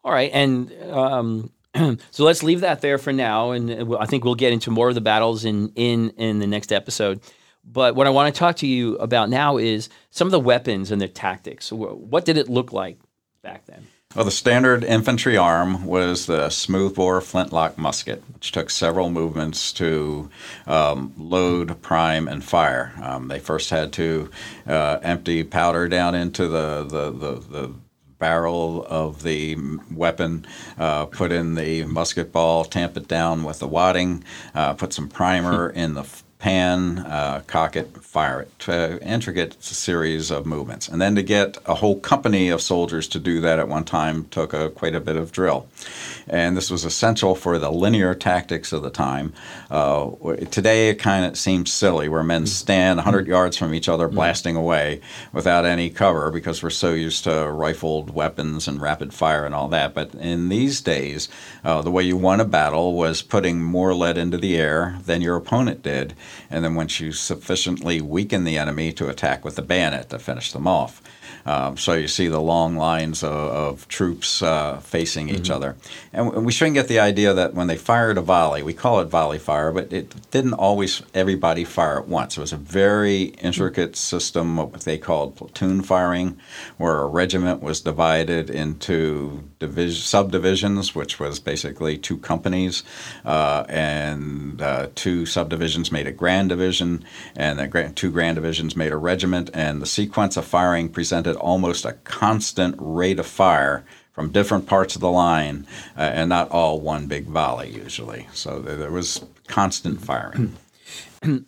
All 0.04 0.14
right, 0.14 0.32
and 0.34 0.72
um, 0.90 1.52
so 2.12 2.24
let's 2.24 2.44
leave 2.44 2.62
that 2.62 2.82
there 2.82 2.98
for 2.98 3.12
now, 3.12 3.52
and 3.52 3.70
uh, 3.70 3.98
I 3.98 4.06
think 4.06 4.24
we'll 4.24 4.36
get 4.36 4.54
into 4.54 4.72
more 4.72 4.90
of 4.90 4.96
the 4.96 5.02
battles 5.02 5.46
in 5.46 5.70
in 5.76 6.12
in 6.12 6.40
the 6.40 6.48
next 6.48 6.72
episode. 6.72 7.20
But 7.66 7.96
what 7.96 8.08
I 8.08 8.10
want 8.10 8.34
to 8.34 8.38
talk 8.38 8.58
to 8.58 8.68
you 8.68 8.98
about 8.98 9.30
now 9.30 9.58
is 9.58 9.90
some 10.10 10.28
of 10.28 10.32
the 10.32 10.40
weapons 10.40 10.92
and 10.92 11.00
their 11.00 11.08
tactics. 11.08 11.72
What 11.72 12.26
did 12.26 12.38
it 12.38 12.50
look 12.50 12.74
like 12.74 13.00
back 13.42 13.66
then? 13.66 13.88
Well, 14.16 14.26
the 14.26 14.32
standard 14.32 14.84
infantry 14.84 15.38
arm 15.38 15.88
was 15.88 16.28
the 16.28 16.50
smoothbore 16.50 17.20
flintlock 17.20 17.80
musket, 17.80 18.24
which 18.32 18.52
took 18.52 18.70
several 18.70 19.10
movements 19.10 19.74
to 19.74 20.30
um, 20.68 21.14
load, 21.18 21.82
prime, 21.82 22.28
and 22.28 22.44
fire. 22.44 22.94
Um, 23.02 23.28
they 23.28 23.40
first 23.40 23.72
had 23.72 23.92
to 23.94 24.30
uh, 24.68 25.00
empty 25.02 25.44
powder 25.44 25.88
down 25.88 26.14
into 26.14 26.48
the, 26.48 26.84
the, 26.84 27.10
the, 27.10 27.40
the 27.40 27.74
barrel 28.20 28.86
of 28.88 29.24
the 29.24 29.58
weapon, 29.92 30.46
uh, 30.78 31.08
put 31.08 31.32
in 31.32 31.56
the 31.56 31.84
musket 31.86 32.32
ball, 32.32 32.66
tamp 32.66 32.96
it 32.96 33.08
down 33.08 33.44
with 33.44 33.58
the 33.58 33.68
wadding, 33.68 34.24
uh, 34.54 34.76
put 34.76 34.94
some 34.94 35.10
primer 35.10 35.72
in 35.72 35.96
the 35.96 36.04
pan, 36.44 37.00
uh, 37.00 37.42
cock 37.48 37.78
it, 37.78 38.04
fire 38.04 38.42
it. 38.42 38.68
Uh, 38.68 38.98
intricate 39.02 39.64
series 39.64 40.30
of 40.30 40.46
movements. 40.46 40.90
And 40.90 41.02
then 41.02 41.16
to 41.16 41.24
get 41.24 41.58
a 41.66 41.76
whole 41.76 41.98
company 42.02 42.50
of 42.50 42.62
soldiers 42.62 43.08
to 43.08 43.20
do 43.20 43.40
that 43.40 43.60
at 43.60 43.70
one 43.70 43.86
time 43.86 44.26
took 44.26 44.52
a, 44.54 44.70
quite 44.70 44.94
a 44.94 45.00
bit 45.00 45.16
of 45.16 45.32
drill. 45.32 45.70
And 46.28 46.58
this 46.58 46.70
was 46.70 46.84
essential 46.84 47.34
for 47.34 47.58
the 47.58 47.72
linear 47.72 48.14
tactics 48.14 48.74
of 48.74 48.84
the 48.84 48.90
time. 48.90 49.32
Uh, 49.72 50.12
today 50.52 50.90
it 50.90 50.96
kind 50.96 51.26
of 51.26 51.38
seems 51.38 51.72
silly 51.72 52.10
where 52.10 52.24
men 52.24 52.46
stand 52.46 52.98
100 52.98 53.26
yards 53.26 53.56
from 53.56 53.74
each 53.74 53.88
other 53.88 54.10
blasting 54.10 54.58
away 54.58 55.00
without 55.32 55.64
any 55.64 55.90
cover 55.90 56.30
because 56.30 56.62
we're 56.62 56.70
so 56.70 56.92
used 56.92 57.24
to 57.24 57.50
rifled 57.50 58.14
weapons 58.14 58.68
and 58.68 58.82
rapid 58.82 59.14
fire 59.14 59.46
and 59.46 59.56
all 59.56 59.70
that. 59.70 59.94
But 59.94 60.14
in 60.16 60.50
these 60.50 60.82
days, 60.82 61.30
uh, 61.64 61.82
the 61.82 61.92
way 61.92 62.04
you 62.04 62.18
won 62.18 62.42
a 62.42 62.46
battle 62.46 62.96
was 62.96 63.22
putting 63.22 63.64
more 63.64 63.94
lead 63.94 64.18
into 64.18 64.38
the 64.38 64.58
air 64.58 65.00
than 65.06 65.22
your 65.22 65.38
opponent 65.38 65.82
did. 65.84 66.14
And 66.50 66.64
then 66.64 66.76
once 66.76 67.00
you 67.00 67.12
sufficiently 67.12 68.02
weaken 68.02 68.44
the 68.44 68.58
enemy 68.58 68.92
to 68.94 69.10
attack 69.10 69.44
with 69.44 69.56
the 69.56 69.62
bayonet 69.62 70.10
to 70.10 70.20
finish 70.20 70.52
them 70.52 70.68
off. 70.68 71.02
Um, 71.46 71.78
so 71.78 71.94
you 71.94 72.08
see 72.08 72.28
the 72.28 72.40
long 72.40 72.76
lines 72.76 73.24
of, 73.24 73.32
of 73.32 73.88
troops 73.88 74.42
uh, 74.42 74.78
facing 74.80 75.30
each 75.30 75.50
other. 75.50 75.76
And 76.14 76.46
we 76.46 76.52
shouldn't 76.52 76.76
get 76.76 76.88
the 76.88 77.00
idea 77.00 77.34
that 77.34 77.54
when 77.54 77.68
they 77.68 77.78
fired 77.78 78.18
a 78.18 78.22
volley, 78.22 78.64
we 78.64 78.74
call 78.74 79.00
it 79.02 79.06
volley 79.06 79.40
fire, 79.40 79.72
but 79.72 79.92
it 79.92 80.32
didn't 80.32 80.54
always 80.54 81.02
everybody 81.14 81.66
fire 81.66 82.00
at 82.00 82.08
once. 82.08 82.38
It 82.38 82.42
was 82.42 82.54
a 82.54 82.58
very 82.58 83.24
intricate 83.42 83.96
system 83.96 84.58
of 84.60 84.72
what 84.72 84.82
they 84.82 84.98
called 84.98 85.36
platoon 85.36 85.82
firing, 85.82 86.40
where 86.78 87.00
a 87.00 87.08
regiment 87.08 87.62
was 87.62 87.82
divided 87.82 88.50
into 88.50 89.44
divis- 89.60 90.02
subdivisions, 90.02 90.96
which 90.96 91.20
was 91.20 91.40
basically 91.40 91.98
two 91.98 92.18
companies, 92.18 92.84
uh, 93.26 93.66
and 93.68 94.62
uh, 94.62 94.88
two 94.96 95.26
subdivisions 95.26 95.92
made 95.92 96.08
a 96.08 96.12
Grand 96.12 96.50
Division, 96.50 97.04
and 97.36 97.60
the 97.60 97.92
two 97.96 98.12
Grand 98.12 98.36
Divisions 98.36 98.76
made 98.76 98.92
a 98.92 98.98
regiment, 98.98 99.50
and 99.54 99.82
the 99.82 99.86
sequence 99.86 100.38
of 100.38 100.46
firing 100.46 100.90
presented 100.90 101.33
almost 101.36 101.86
a 101.86 101.94
constant 101.94 102.76
rate 102.78 103.20
of 103.20 103.26
fire 103.26 103.84
from 104.12 104.32
different 104.32 104.68
parts 104.68 104.96
of 104.96 105.02
the 105.02 105.10
line, 105.10 105.66
uh, 105.98 106.02
and 106.02 106.30
not 106.30 106.50
all 106.52 106.80
one 106.80 107.08
big 107.08 107.26
volley 107.26 107.70
usually. 107.70 108.28
So 108.34 108.60
there 108.60 108.92
was 108.92 109.26
constant 109.48 110.02
firing. 110.02 110.56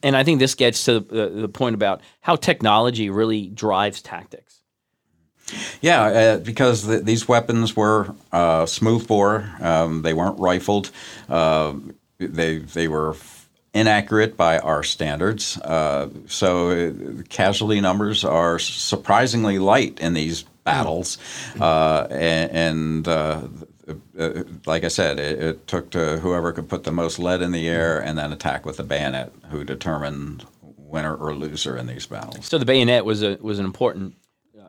And 0.02 0.15
I 0.15 0.24
think 0.24 0.39
this 0.39 0.56
gets 0.56 0.86
to 0.86 1.02
the, 1.02 1.28
the 1.28 1.50
point 1.50 1.76
about 1.76 2.00
how 2.21 2.38
technology 2.38 3.10
really 3.10 3.50
drives 3.50 4.02
tactics. 4.02 4.62
Yeah, 5.82 6.04
uh, 6.04 6.38
because 6.38 6.84
the, 6.84 7.00
these 7.00 7.28
weapons 7.28 7.76
were 7.76 8.15
uh, 8.32 8.65
smoothbore. 8.65 9.52
Um, 9.60 10.02
they 10.02 10.13
weren't 10.13 10.39
rifled. 10.39 10.91
Uh, 11.28 11.74
they 12.17 12.60
they 12.60 12.88
were 12.88 13.15
inaccurate 13.76 14.36
by 14.38 14.58
our 14.58 14.82
standards. 14.82 15.58
Uh, 15.58 16.10
so 16.28 16.70
uh, 16.70 17.22
casualty 17.30 17.82
numbers 17.82 18.24
are 18.24 18.58
surprisingly 18.58 19.60
light 19.60 20.00
in 20.00 20.14
these 20.14 20.44
battles, 20.64 21.18
uh, 21.60 22.08
and. 22.10 23.08
and 23.08 23.68
like 24.66 24.84
I 24.84 24.88
said, 24.88 25.20
it, 25.20 25.40
it, 25.40 25.68
took 25.68 25.92
to 25.92 26.18
whoever 26.18 26.52
could 26.52 26.68
put 26.68 26.86
the 26.86 26.92
most 26.92 27.20
lead 27.20 27.44
in 27.44 27.52
the 27.52 27.68
air 27.68 28.00
and 28.00 28.18
then 28.18 28.34
attack 28.34 28.66
with 28.66 28.78
the 28.78 28.84
bayonet, 28.84 29.32
who 29.52 29.64
determined 29.64 30.44
winner 30.96 31.16
or 31.16 31.36
loser 31.36 31.78
in 31.78 31.86
these 31.86 32.08
battles. 32.08 32.48
So 32.48 32.58
the 32.58 32.66
bayonet 32.66 33.06
was 33.06 33.22
a 33.22 33.38
was 33.42 33.60
an 33.60 33.66
important 33.66 34.16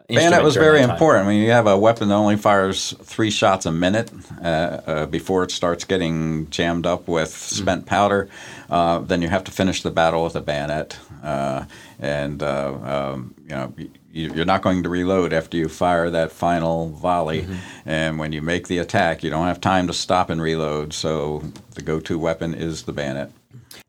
Bayonet 0.08 0.42
was 0.44 0.54
very 0.54 0.82
important. 0.82 1.26
I 1.26 1.28
mean, 1.28 1.42
you 1.42 1.50
have 1.50 1.66
a 1.66 1.76
weapon 1.76 2.08
that 2.08 2.14
only 2.14 2.36
fires 2.36 2.94
three 3.02 3.30
shots 3.30 3.66
a 3.66 3.72
minute 3.72 4.10
uh, 4.40 4.44
uh, 4.44 5.06
before 5.06 5.42
it 5.42 5.50
starts 5.50 5.84
getting 5.84 6.48
jammed 6.50 6.86
up 6.86 7.08
with 7.08 7.30
mm-hmm. 7.30 7.62
spent 7.62 7.80
mm-hmm. 7.82 7.88
powder. 7.88 8.28
Uh, 8.70 9.00
then 9.00 9.20
you 9.20 9.28
have 9.28 9.44
to 9.44 9.50
finish 9.50 9.82
the 9.82 9.90
battle 9.90 10.22
with 10.22 10.36
a 10.36 10.40
bayonet, 10.40 10.98
uh, 11.22 11.64
and 11.98 12.42
uh, 12.42 13.12
um, 13.14 13.34
you 13.42 13.50
know 13.50 13.72
you're 14.12 14.46
not 14.46 14.62
going 14.62 14.82
to 14.82 14.88
reload 14.88 15.32
after 15.32 15.56
you 15.56 15.68
fire 15.68 16.08
that 16.08 16.32
final 16.32 16.88
volley. 16.88 17.42
Mm-hmm. 17.42 17.88
And 17.88 18.18
when 18.18 18.32
you 18.32 18.40
make 18.40 18.66
the 18.68 18.78
attack, 18.78 19.22
you 19.22 19.28
don't 19.28 19.46
have 19.46 19.60
time 19.60 19.86
to 19.88 19.92
stop 19.92 20.30
and 20.30 20.40
reload. 20.40 20.94
So 20.94 21.42
the 21.74 21.82
go-to 21.82 22.18
weapon 22.18 22.54
is 22.54 22.84
the 22.84 22.92
bayonet. 22.92 23.30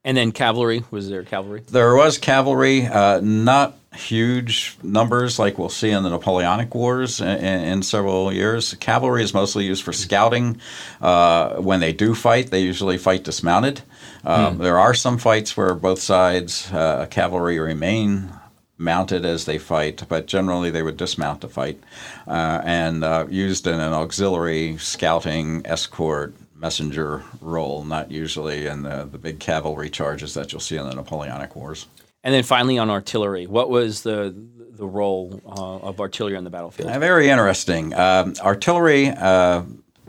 And 0.08 0.16
then 0.16 0.32
cavalry 0.32 0.86
was 0.90 1.10
there 1.10 1.24
cavalry? 1.24 1.64
There 1.68 1.94
was 1.94 2.18
cavalry, 2.18 2.86
uh, 2.86 3.20
not 3.20 3.78
huge 3.94 4.78
numbers 4.82 5.38
like 5.38 5.60
we'll 5.60 5.68
see 5.68 5.90
in 5.90 6.04
the 6.04 6.10
Napoleonic 6.10 6.74
Wars 6.74 7.20
in, 7.20 7.28
in 7.28 7.84
several 7.84 8.32
years. 8.32 8.74
Cavalry 8.76 9.22
is 9.22 9.34
mostly 9.34 9.66
used 9.66 9.84
for 9.84 9.92
scouting. 9.92 10.62
Uh, 11.02 11.56
when 11.56 11.82
they 11.82 11.92
do 11.92 12.16
fight, 12.16 12.52
they 12.52 12.62
usually 12.62 12.98
fight 12.98 13.26
dismounted. 13.26 13.82
Um, 14.24 14.56
hmm. 14.56 14.64
There 14.64 14.80
are 14.80 14.94
some 14.94 15.18
fights 15.18 15.58
where 15.58 15.74
both 15.74 16.00
sides, 16.00 16.72
uh, 16.72 17.08
cavalry 17.08 17.60
remain 17.60 18.32
mounted 18.78 19.26
as 19.26 19.44
they 19.44 19.58
fight, 19.58 20.04
but 20.08 20.26
generally 20.26 20.70
they 20.70 20.84
would 20.84 20.96
dismount 20.96 21.42
to 21.42 21.50
fight 21.50 21.84
uh, 22.28 22.62
and 22.64 23.04
uh, 23.04 23.26
used 23.30 23.68
in 23.68 23.78
an 23.78 23.92
auxiliary 23.92 24.78
scouting 24.78 25.64
escort 25.66 26.34
messenger 26.58 27.24
role, 27.42 27.84
not 27.84 28.12
usually 28.12 28.68
in 28.68 28.84
the, 28.84 29.08
the 29.12 29.18
big 29.18 29.40
cavalry 29.40 29.90
charges 29.90 30.34
that 30.34 30.52
you'll 30.52 30.62
see 30.62 30.78
in 30.78 30.88
the 30.88 30.96
Napoleonic 30.96 31.56
Wars. 31.56 31.88
And 32.24 32.34
then 32.34 32.44
finally 32.44 32.78
on 32.78 32.90
artillery, 32.90 33.48
what 33.48 33.70
was 33.70 34.02
the 34.02 34.36
the 34.78 34.86
role 34.86 35.42
uh, 35.46 35.88
of 35.88 36.00
artillery 36.00 36.36
on 36.36 36.44
the 36.44 36.52
battlefield? 36.52 36.90
Uh, 36.90 37.00
very 37.00 37.30
interesting. 37.30 37.96
Um, 37.96 38.36
artillery 38.44 39.08
uh, 39.08 39.64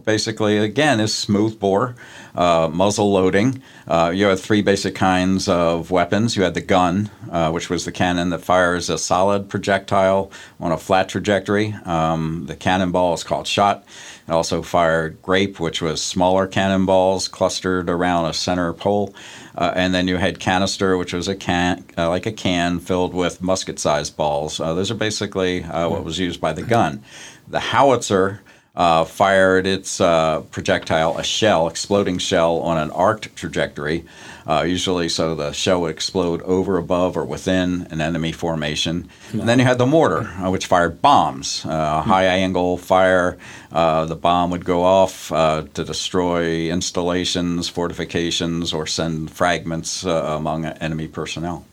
basically, 0.08 0.56
again, 0.56 1.00
is 1.00 1.14
smooth 1.14 1.60
bore, 1.60 1.94
uh, 2.34 2.66
muzzle 2.72 3.12
loading. 3.12 3.62
Uh, 3.86 4.10
you 4.14 4.24
had 4.24 4.38
three 4.38 4.62
basic 4.62 4.94
kinds 4.94 5.48
of 5.48 5.90
weapons. 5.90 6.34
You 6.34 6.44
had 6.44 6.54
the 6.54 6.62
gun, 6.62 7.10
uh, 7.30 7.50
which 7.50 7.68
was 7.68 7.84
the 7.84 7.92
cannon 7.92 8.30
that 8.30 8.40
fires 8.40 8.88
a 8.88 8.96
solid 8.96 9.50
projectile 9.50 10.30
on 10.60 10.72
a 10.72 10.78
flat 10.78 11.10
trajectory. 11.10 11.74
Um, 11.84 12.46
the 12.46 12.56
cannonball 12.56 13.12
is 13.12 13.22
called 13.22 13.46
shot. 13.46 13.84
Also 14.28 14.62
fired 14.62 15.20
grape, 15.22 15.58
which 15.58 15.80
was 15.80 16.02
smaller 16.02 16.46
cannonballs 16.46 17.28
clustered 17.28 17.88
around 17.88 18.26
a 18.26 18.34
center 18.34 18.72
pole. 18.72 19.14
Uh, 19.56 19.72
and 19.74 19.94
then 19.94 20.06
you 20.06 20.16
had 20.16 20.38
canister, 20.38 20.96
which 20.96 21.12
was 21.12 21.28
a 21.28 21.34
can, 21.34 21.84
uh, 21.96 22.08
like 22.08 22.26
a 22.26 22.32
can 22.32 22.78
filled 22.78 23.14
with 23.14 23.42
musket-sized 23.42 24.16
balls. 24.16 24.60
Uh, 24.60 24.74
those 24.74 24.90
are 24.90 24.94
basically 24.94 25.64
uh, 25.64 25.88
what 25.88 26.04
was 26.04 26.18
used 26.18 26.40
by 26.40 26.52
the 26.52 26.62
gun. 26.62 27.02
The 27.48 27.60
howitzer 27.60 28.40
uh, 28.78 29.04
fired 29.04 29.66
its 29.66 30.00
uh, 30.00 30.40
projectile, 30.52 31.18
a 31.18 31.24
shell, 31.24 31.66
exploding 31.66 32.16
shell, 32.16 32.58
on 32.58 32.78
an 32.78 32.92
arced 32.92 33.34
trajectory, 33.34 34.04
uh, 34.46 34.62
usually 34.62 35.08
so 35.08 35.34
the 35.34 35.52
shell 35.52 35.80
would 35.80 35.90
explode 35.90 36.40
over, 36.42 36.78
above, 36.78 37.16
or 37.16 37.24
within 37.24 37.88
an 37.90 38.00
enemy 38.00 38.30
formation. 38.30 39.08
And 39.32 39.48
then 39.48 39.58
you 39.58 39.64
had 39.64 39.78
the 39.78 39.86
mortar, 39.86 40.28
uh, 40.28 40.48
which 40.50 40.66
fired 40.66 41.02
bombs, 41.02 41.66
uh, 41.66 42.02
high 42.02 42.26
angle 42.26 42.78
fire. 42.78 43.36
Uh, 43.72 44.04
the 44.04 44.14
bomb 44.14 44.52
would 44.52 44.64
go 44.64 44.84
off 44.84 45.28
to 45.28 45.84
destroy 45.84 46.70
installations, 46.70 47.68
fortifications, 47.68 48.72
or 48.72 48.86
send 48.86 49.32
fragments 49.32 50.04
among 50.04 50.66
enemy 50.66 51.08
personnel. 51.08 51.66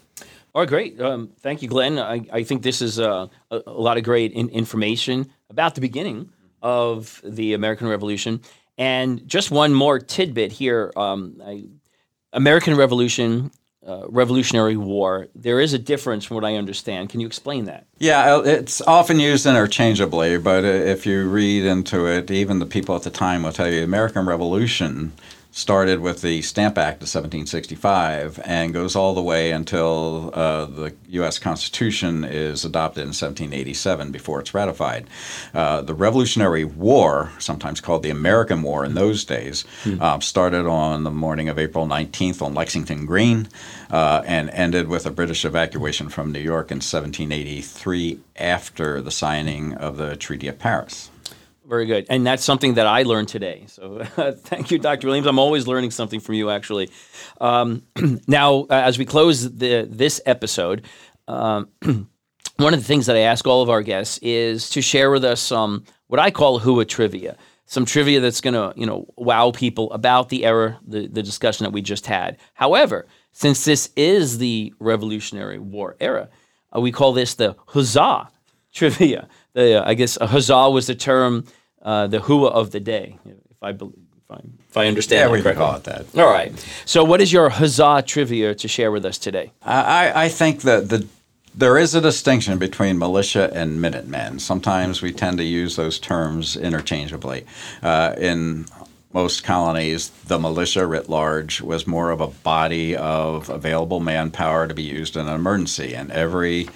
All 0.55 0.61
right, 0.61 0.69
great. 0.69 0.99
Um, 1.01 1.29
thank 1.41 1.61
you, 1.61 1.67
Glenn. 1.67 1.99
I, 1.99 2.25
I 2.31 2.43
think 2.43 2.63
this 2.63 2.81
is 2.81 2.97
a, 2.97 3.29
a, 3.51 3.61
lot 3.67 3.97
of 3.97 4.05
great 4.05 4.31
in, 4.31 4.47
information 4.49 5.29
about 5.49 5.75
the 5.75 5.81
beginning 5.81 6.29
of 6.65 7.21
the 7.23 7.53
American 7.53 7.87
Revolution. 7.87 8.41
And 8.75 9.25
just 9.27 9.51
one 9.51 9.71
more 9.71 9.99
tidbit 9.99 10.51
here 10.51 10.91
um, 10.97 11.39
I, 11.45 11.65
American 12.33 12.75
Revolution, 12.75 13.51
uh, 13.85 14.05
Revolutionary 14.09 14.75
War, 14.75 15.27
there 15.35 15.61
is 15.61 15.73
a 15.73 15.77
difference 15.77 16.25
from 16.25 16.35
what 16.35 16.43
I 16.43 16.55
understand. 16.55 17.09
Can 17.09 17.19
you 17.19 17.27
explain 17.27 17.65
that? 17.65 17.85
Yeah, 17.99 18.41
it's 18.43 18.81
often 18.81 19.19
used 19.19 19.45
interchangeably, 19.45 20.39
but 20.39 20.65
if 20.65 21.05
you 21.05 21.29
read 21.29 21.65
into 21.65 22.07
it, 22.07 22.31
even 22.31 22.57
the 22.57 22.65
people 22.65 22.95
at 22.95 23.03
the 23.03 23.11
time 23.11 23.43
will 23.43 23.53
tell 23.53 23.71
you 23.71 23.83
American 23.83 24.25
Revolution 24.25 25.13
started 25.55 26.01
with 26.01 26.21
the 26.21 26.41
Stamp 26.41 26.77
Act 26.77 26.97
of 26.97 27.07
1765 27.07 28.41
and 28.43 28.73
goes 28.73 28.93
all 28.93 29.15
the 29.15 29.21
way 29.21 29.51
until 29.51 30.29
uh, 30.33 30.65
the 30.65 30.93
U.S. 31.11 31.39
Constitution 31.39 32.25
is 32.25 32.65
adopted 32.65 33.03
in 33.03 33.07
1787 33.07 34.11
before 34.11 34.41
it's 34.41 34.53
ratified. 34.53 35.07
Uh, 35.53 35.81
the 35.81 35.93
Revolutionary 35.93 36.65
War, 36.65 37.31
sometimes 37.39 37.79
called 37.79 38.03
the 38.03 38.09
American 38.09 38.63
War 38.63 38.83
in 38.83 38.95
those 38.95 39.23
days, 39.23 39.63
mm-hmm. 39.85 40.01
uh, 40.01 40.19
started 40.19 40.67
on 40.67 41.05
the 41.05 41.09
morning 41.09 41.47
of 41.47 41.57
April 41.57 41.87
19th 41.87 42.41
on 42.41 42.53
Lexington 42.53 43.05
Green 43.05 43.47
uh, 43.89 44.23
and 44.25 44.49
ended 44.49 44.89
with 44.89 45.05
a 45.05 45.11
British 45.11 45.45
evacuation 45.45 46.09
from 46.09 46.33
New 46.33 46.39
York 46.39 46.69
in 46.69 46.79
1783 46.79 48.19
after 48.35 48.99
the 48.99 49.09
signing 49.09 49.73
of 49.73 49.95
the 49.95 50.17
Treaty 50.17 50.49
of 50.49 50.59
Paris. 50.59 51.11
Very 51.67 51.87
good. 51.87 52.05
And 52.09 52.25
that's 52.25 52.43
something 52.43 52.75
that 52.75 52.85
I 52.85 53.03
learned 53.03 53.27
today. 53.27 53.65
So 53.67 54.03
thank 54.05 54.69
you, 54.69 54.77
Dr. 54.77 55.07
Williams. 55.07 55.27
I'm 55.27 55.39
always 55.39 55.67
learning 55.67 55.91
something 55.91 56.19
from 56.19 56.35
you, 56.35 56.49
actually. 56.51 56.91
Um, 57.41 57.83
now, 58.27 58.61
uh, 58.61 58.67
as 58.69 58.99
we 58.99 59.05
close 59.05 59.51
the, 59.51 59.87
this 59.89 60.21
episode, 60.25 60.85
um, 61.27 61.69
one 62.57 62.73
of 62.73 62.79
the 62.79 62.85
things 62.85 63.07
that 63.07 63.15
I 63.15 63.21
ask 63.21 63.47
all 63.47 63.63
of 63.63 63.69
our 63.69 63.81
guests 63.81 64.19
is 64.21 64.69
to 64.71 64.81
share 64.81 65.09
with 65.09 65.25
us 65.25 65.41
some 65.41 65.85
what 66.07 66.19
I 66.19 66.29
call 66.29 66.59
Whoa 66.59 66.83
trivia. 66.83 67.35
Some 67.65 67.85
trivia 67.85 68.19
that's 68.19 68.41
going 68.41 68.53
to, 68.53 68.79
you 68.79 68.85
know, 68.85 69.07
wow 69.17 69.49
people 69.49 69.91
about 69.91 70.29
the 70.29 70.45
era, 70.45 70.79
the, 70.85 71.07
the 71.07 71.23
discussion 71.23 71.63
that 71.63 71.71
we 71.73 71.81
just 71.81 72.05
had. 72.05 72.37
However, 72.53 73.07
since 73.31 73.65
this 73.65 73.89
is 73.95 74.37
the 74.37 74.71
Revolutionary 74.79 75.57
War 75.57 75.95
era, 75.99 76.29
uh, 76.75 76.79
we 76.79 76.91
call 76.91 77.11
this 77.11 77.33
the 77.33 77.55
huzzah 77.67 78.29
trivia 78.75 79.27
the, 79.55 79.81
uh, 79.81 79.89
I 79.89 79.95
guess 79.95 80.17
a 80.21 80.27
huzzah 80.27 80.69
was 80.69 80.85
the 80.85 80.95
term, 80.95 81.45
uh, 81.81 82.07
the 82.07 82.19
hua 82.19 82.49
of 82.49 82.71
the 82.71 82.79
day, 82.79 83.17
if 83.25 83.63
I 83.63 83.71
believe. 83.71 83.95
If 84.17 84.31
I, 84.31 84.41
if 84.69 84.77
I 84.77 84.87
understand 84.87 85.29
yeah, 85.29 85.51
we 85.51 85.55
call 85.55 85.75
it 85.75 85.83
that. 85.83 86.05
All 86.17 86.25
right. 86.25 86.51
So, 86.85 87.03
what 87.03 87.21
is 87.21 87.31
your 87.31 87.49
huzzah 87.49 88.03
trivia 88.07 88.55
to 88.55 88.67
share 88.67 88.91
with 88.91 89.05
us 89.05 89.19
today? 89.19 89.51
I, 89.61 90.23
I 90.25 90.29
think 90.29 90.61
that 90.63 90.89
the 90.89 91.07
there 91.53 91.77
is 91.77 91.93
a 91.93 92.01
distinction 92.01 92.57
between 92.57 92.97
militia 92.97 93.51
and 93.53 93.79
Minutemen. 93.79 94.39
Sometimes 94.39 95.01
we 95.01 95.13
tend 95.13 95.37
to 95.37 95.43
use 95.43 95.75
those 95.75 95.99
terms 95.99 96.57
interchangeably. 96.57 97.45
Uh, 97.83 98.15
in 98.17 98.65
most 99.13 99.43
colonies, 99.43 100.09
the 100.27 100.39
militia 100.39 100.85
writ 100.85 101.07
large 101.07 101.61
was 101.61 101.87
more 101.87 102.09
of 102.09 102.19
a 102.19 102.27
body 102.27 102.95
of 102.95 103.49
available 103.49 103.99
manpower 103.99 104.67
to 104.67 104.73
be 104.73 104.83
used 104.83 105.15
in 105.15 105.27
an 105.27 105.35
emergency, 105.35 105.95
and 105.95 106.11
every 106.11 106.67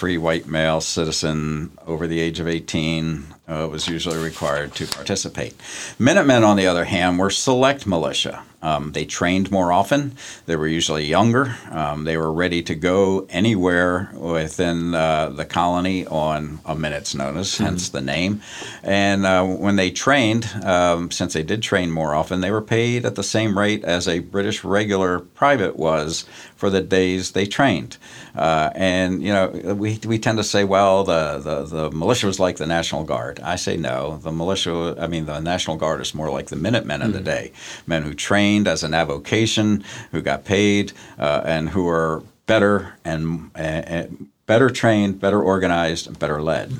free 0.00 0.16
white 0.16 0.46
male 0.46 0.80
citizen 0.80 1.70
over 1.86 2.06
the 2.06 2.18
age 2.20 2.40
of 2.40 2.48
18 2.48 3.22
uh, 3.46 3.68
was 3.70 3.86
usually 3.86 4.16
required 4.16 4.74
to 4.74 4.86
participate. 4.86 5.54
Minutemen, 5.98 6.42
on 6.42 6.56
the 6.56 6.66
other 6.66 6.86
hand, 6.86 7.18
were 7.18 7.28
select 7.28 7.86
militia. 7.86 8.42
Um, 8.62 8.92
they 8.92 9.04
trained 9.04 9.50
more 9.50 9.72
often. 9.72 10.12
They 10.46 10.56
were 10.56 10.68
usually 10.68 11.04
younger. 11.04 11.56
Um, 11.70 12.04
they 12.04 12.16
were 12.16 12.32
ready 12.32 12.62
to 12.64 12.74
go 12.74 13.26
anywhere 13.30 14.10
within 14.14 14.94
uh, 14.94 15.30
the 15.30 15.46
colony 15.46 16.06
on 16.06 16.60
a 16.66 16.74
minute's 16.74 17.14
notice, 17.14 17.54
mm-hmm. 17.54 17.64
hence 17.64 17.88
the 17.88 18.02
name. 18.02 18.42
And 18.82 19.24
uh, 19.24 19.44
when 19.44 19.76
they 19.76 19.90
trained, 19.90 20.46
um, 20.62 21.10
since 21.10 21.32
they 21.32 21.42
did 21.42 21.62
train 21.62 21.90
more 21.90 22.14
often, 22.14 22.42
they 22.42 22.50
were 22.50 22.62
paid 22.62 23.06
at 23.06 23.14
the 23.14 23.22
same 23.22 23.58
rate 23.58 23.82
as 23.84 24.06
a 24.06 24.18
British 24.18 24.62
regular 24.62 25.20
private 25.20 25.76
was 25.76 26.26
for 26.60 26.68
the 26.68 26.82
days 26.82 27.32
they 27.32 27.46
trained. 27.46 27.96
Uh, 28.36 28.68
and 28.74 29.22
you 29.22 29.32
know, 29.32 29.48
we, 29.74 29.98
we 30.04 30.18
tend 30.18 30.36
to 30.36 30.44
say, 30.44 30.62
well, 30.62 31.04
the, 31.04 31.38
the, 31.38 31.64
the 31.64 31.90
militia 31.90 32.26
was 32.26 32.38
like 32.38 32.58
the 32.58 32.66
National 32.66 33.02
Guard. 33.02 33.40
I 33.40 33.56
say 33.56 33.78
no. 33.78 34.18
The 34.18 34.30
militia, 34.30 34.94
I 35.00 35.06
mean, 35.06 35.24
the 35.24 35.40
National 35.40 35.78
Guard 35.78 36.02
is 36.02 36.14
more 36.14 36.30
like 36.30 36.48
the 36.48 36.56
Minutemen 36.56 37.00
of 37.00 37.14
the 37.14 37.20
day, 37.20 37.52
men 37.86 38.02
who 38.02 38.12
trained 38.12 38.68
as 38.68 38.84
an 38.84 38.92
avocation, 38.92 39.82
who 40.12 40.20
got 40.20 40.44
paid, 40.44 40.92
uh, 41.18 41.40
and 41.46 41.70
who 41.70 41.88
are 41.88 42.22
better 42.44 42.94
and, 43.06 43.50
and 43.54 44.28
better 44.44 44.68
trained, 44.68 45.18
better 45.18 45.40
organized, 45.42 46.06
and 46.08 46.18
better 46.18 46.42
led. 46.42 46.72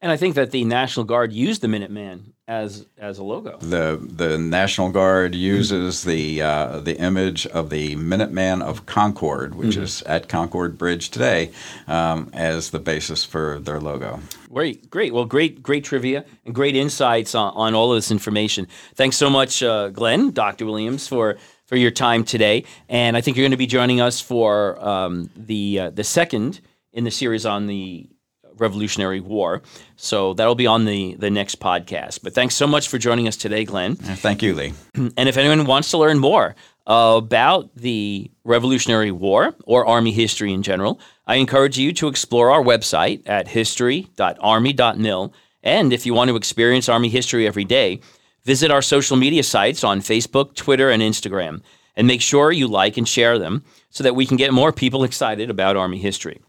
And 0.00 0.12
I 0.12 0.16
think 0.16 0.34
that 0.34 0.50
the 0.50 0.64
National 0.64 1.04
Guard 1.04 1.32
used 1.32 1.62
the 1.62 1.68
Minuteman 1.68 2.32
as 2.48 2.86
as 2.98 3.18
a 3.18 3.24
logo. 3.24 3.58
The 3.58 3.98
the 4.00 4.38
National 4.38 4.90
Guard 4.90 5.34
uses 5.34 6.04
the 6.04 6.42
uh, 6.42 6.80
the 6.80 6.96
image 6.98 7.46
of 7.48 7.70
the 7.70 7.96
Minuteman 7.96 8.62
of 8.62 8.86
Concord, 8.86 9.54
which 9.54 9.70
mm-hmm. 9.70 9.82
is 9.82 10.02
at 10.02 10.28
Concord 10.28 10.78
Bridge 10.78 11.10
today, 11.10 11.50
um, 11.88 12.30
as 12.32 12.70
the 12.70 12.78
basis 12.78 13.24
for 13.24 13.58
their 13.58 13.80
logo. 13.80 14.20
Great, 14.48 14.88
great. 14.88 15.12
Well, 15.12 15.24
great, 15.24 15.62
great 15.62 15.84
trivia 15.84 16.24
and 16.44 16.54
great 16.54 16.76
insights 16.76 17.34
on, 17.34 17.52
on 17.54 17.74
all 17.74 17.92
of 17.92 17.98
this 17.98 18.10
information. 18.10 18.68
Thanks 18.94 19.16
so 19.16 19.28
much, 19.28 19.62
uh, 19.62 19.88
Glenn, 19.88 20.30
Dr. 20.30 20.66
Williams, 20.66 21.08
for 21.08 21.36
for 21.66 21.76
your 21.76 21.90
time 21.90 22.24
today. 22.24 22.64
And 22.88 23.16
I 23.16 23.20
think 23.20 23.36
you're 23.36 23.44
going 23.44 23.50
to 23.50 23.56
be 23.56 23.66
joining 23.66 24.00
us 24.00 24.20
for 24.20 24.82
um, 24.82 25.30
the 25.36 25.80
uh, 25.80 25.90
the 25.90 26.04
second 26.04 26.60
in 26.92 27.04
the 27.04 27.10
series 27.10 27.44
on 27.44 27.66
the 27.66 28.08
Revolutionary 28.56 29.20
War. 29.20 29.62
So 29.96 30.34
that'll 30.34 30.54
be 30.54 30.66
on 30.66 30.84
the, 30.84 31.14
the 31.14 31.30
next 31.30 31.60
podcast. 31.60 32.20
But 32.22 32.34
thanks 32.34 32.54
so 32.54 32.66
much 32.66 32.88
for 32.88 32.98
joining 32.98 33.28
us 33.28 33.36
today, 33.36 33.64
Glenn. 33.64 33.96
Thank 33.96 34.42
you, 34.42 34.54
Lee. 34.54 34.72
And 35.16 35.28
if 35.28 35.36
anyone 35.36 35.66
wants 35.66 35.90
to 35.90 35.98
learn 35.98 36.18
more 36.18 36.54
about 36.86 37.74
the 37.74 38.30
Revolutionary 38.44 39.10
War 39.10 39.54
or 39.64 39.86
Army 39.86 40.12
history 40.12 40.52
in 40.52 40.62
general, 40.62 41.00
I 41.26 41.36
encourage 41.36 41.78
you 41.78 41.92
to 41.94 42.08
explore 42.08 42.50
our 42.50 42.62
website 42.62 43.22
at 43.26 43.48
history.army.mil. 43.48 45.34
And 45.62 45.92
if 45.92 46.06
you 46.06 46.14
want 46.14 46.30
to 46.30 46.36
experience 46.36 46.88
Army 46.88 47.08
history 47.08 47.46
every 47.46 47.64
day, 47.64 48.00
visit 48.44 48.70
our 48.70 48.82
social 48.82 49.16
media 49.16 49.42
sites 49.42 49.82
on 49.82 50.00
Facebook, 50.00 50.54
Twitter, 50.54 50.90
and 50.90 51.02
Instagram. 51.02 51.60
And 51.96 52.06
make 52.06 52.20
sure 52.20 52.52
you 52.52 52.68
like 52.68 52.96
and 52.98 53.08
share 53.08 53.38
them 53.38 53.64
so 53.90 54.04
that 54.04 54.14
we 54.14 54.26
can 54.26 54.36
get 54.36 54.52
more 54.52 54.70
people 54.70 55.02
excited 55.08 55.50
about 55.50 55.76
Army 55.76 55.98
history. 55.98 56.40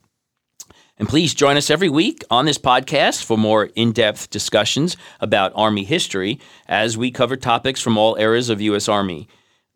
And 0.99 1.07
please 1.07 1.35
join 1.35 1.57
us 1.57 1.69
every 1.69 1.89
week 1.89 2.23
on 2.31 2.45
this 2.45 2.57
podcast 2.57 3.23
for 3.23 3.37
more 3.37 3.65
in 3.75 3.91
depth 3.91 4.31
discussions 4.31 4.97
about 5.19 5.51
Army 5.53 5.83
history 5.83 6.39
as 6.67 6.97
we 6.97 7.11
cover 7.11 7.37
topics 7.37 7.81
from 7.81 7.97
all 7.97 8.15
eras 8.17 8.49
of 8.49 8.61
U.S. 8.61 8.89
Army 8.89 9.27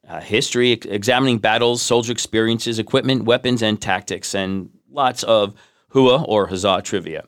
uh, 0.08 0.20
history, 0.20 0.74
ex- 0.74 0.86
examining 0.88 1.38
battles, 1.38 1.82
soldier 1.82 2.12
experiences, 2.12 2.80
equipment, 2.80 3.24
weapons, 3.24 3.62
and 3.62 3.80
tactics, 3.80 4.34
and 4.34 4.72
lots 4.90 5.24
of 5.24 5.54
HUA 5.94 6.24
or 6.28 6.48
Huzzah 6.48 6.82
trivia. 6.84 7.26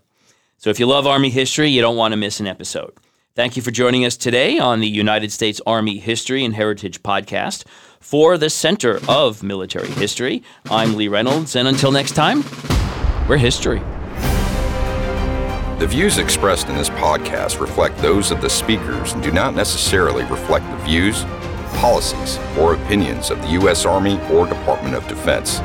So 0.58 0.69
if 0.69 0.79
you 0.79 0.88
love 0.88 1.06
Army 1.06 1.29
history, 1.29 1.69
you 1.69 1.82
don't 1.82 1.95
want 1.95 2.13
to 2.13 2.17
miss 2.17 2.39
an 2.39 2.47
episode. 2.47 2.93
Thank 3.36 3.56
you 3.56 3.62
for 3.62 3.71
joining 3.71 4.06
us 4.06 4.17
today 4.17 4.60
on 4.60 4.79
the 4.79 4.88
United 4.88 5.32
States 5.32 5.62
Army 5.65 5.97
History 5.97 6.43
and 6.43 6.56
Heritage 6.56 7.03
Podcast. 7.03 7.63
For 7.99 8.38
the 8.38 8.49
Center 8.49 8.99
of 9.08 9.43
Military 9.43 9.89
History, 9.89 10.43
I'm 10.69 10.95
Lee 10.95 11.08
Reynolds, 11.08 11.56
and 11.56 11.67
until 11.67 11.91
next 11.91 12.13
time, 12.13 12.43
we're 13.27 13.38
history. 13.38 13.79
The 15.79 15.88
views 15.88 16.17
expressed 16.17 16.69
in 16.69 16.75
this 16.75 16.89
podcast 16.89 17.59
reflect 17.59 17.97
those 17.97 18.31
of 18.31 18.41
the 18.41 18.49
speakers 18.49 19.13
and 19.13 19.21
do 19.21 19.31
not 19.31 19.55
necessarily 19.55 20.23
reflect 20.25 20.65
the 20.69 20.77
views, 20.86 21.23
policies, 21.75 22.39
or 22.57 22.75
opinions 22.75 23.29
of 23.29 23.41
the 23.41 23.49
U.S. 23.49 23.86
Army 23.86 24.19
or 24.31 24.47
Department 24.47 24.95
of 24.95 25.07
Defense. 25.07 25.59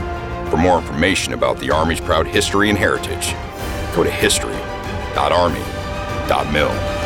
For 0.51 0.57
more 0.57 0.79
information 0.79 1.35
about 1.35 1.61
the 1.61 1.71
Army's 1.71 2.01
proud 2.01 2.27
history 2.27 2.71
and 2.71 2.79
heritage, 2.79 3.35
go 3.95 4.03
to 4.03 4.11
history.army.mil. 4.11 6.98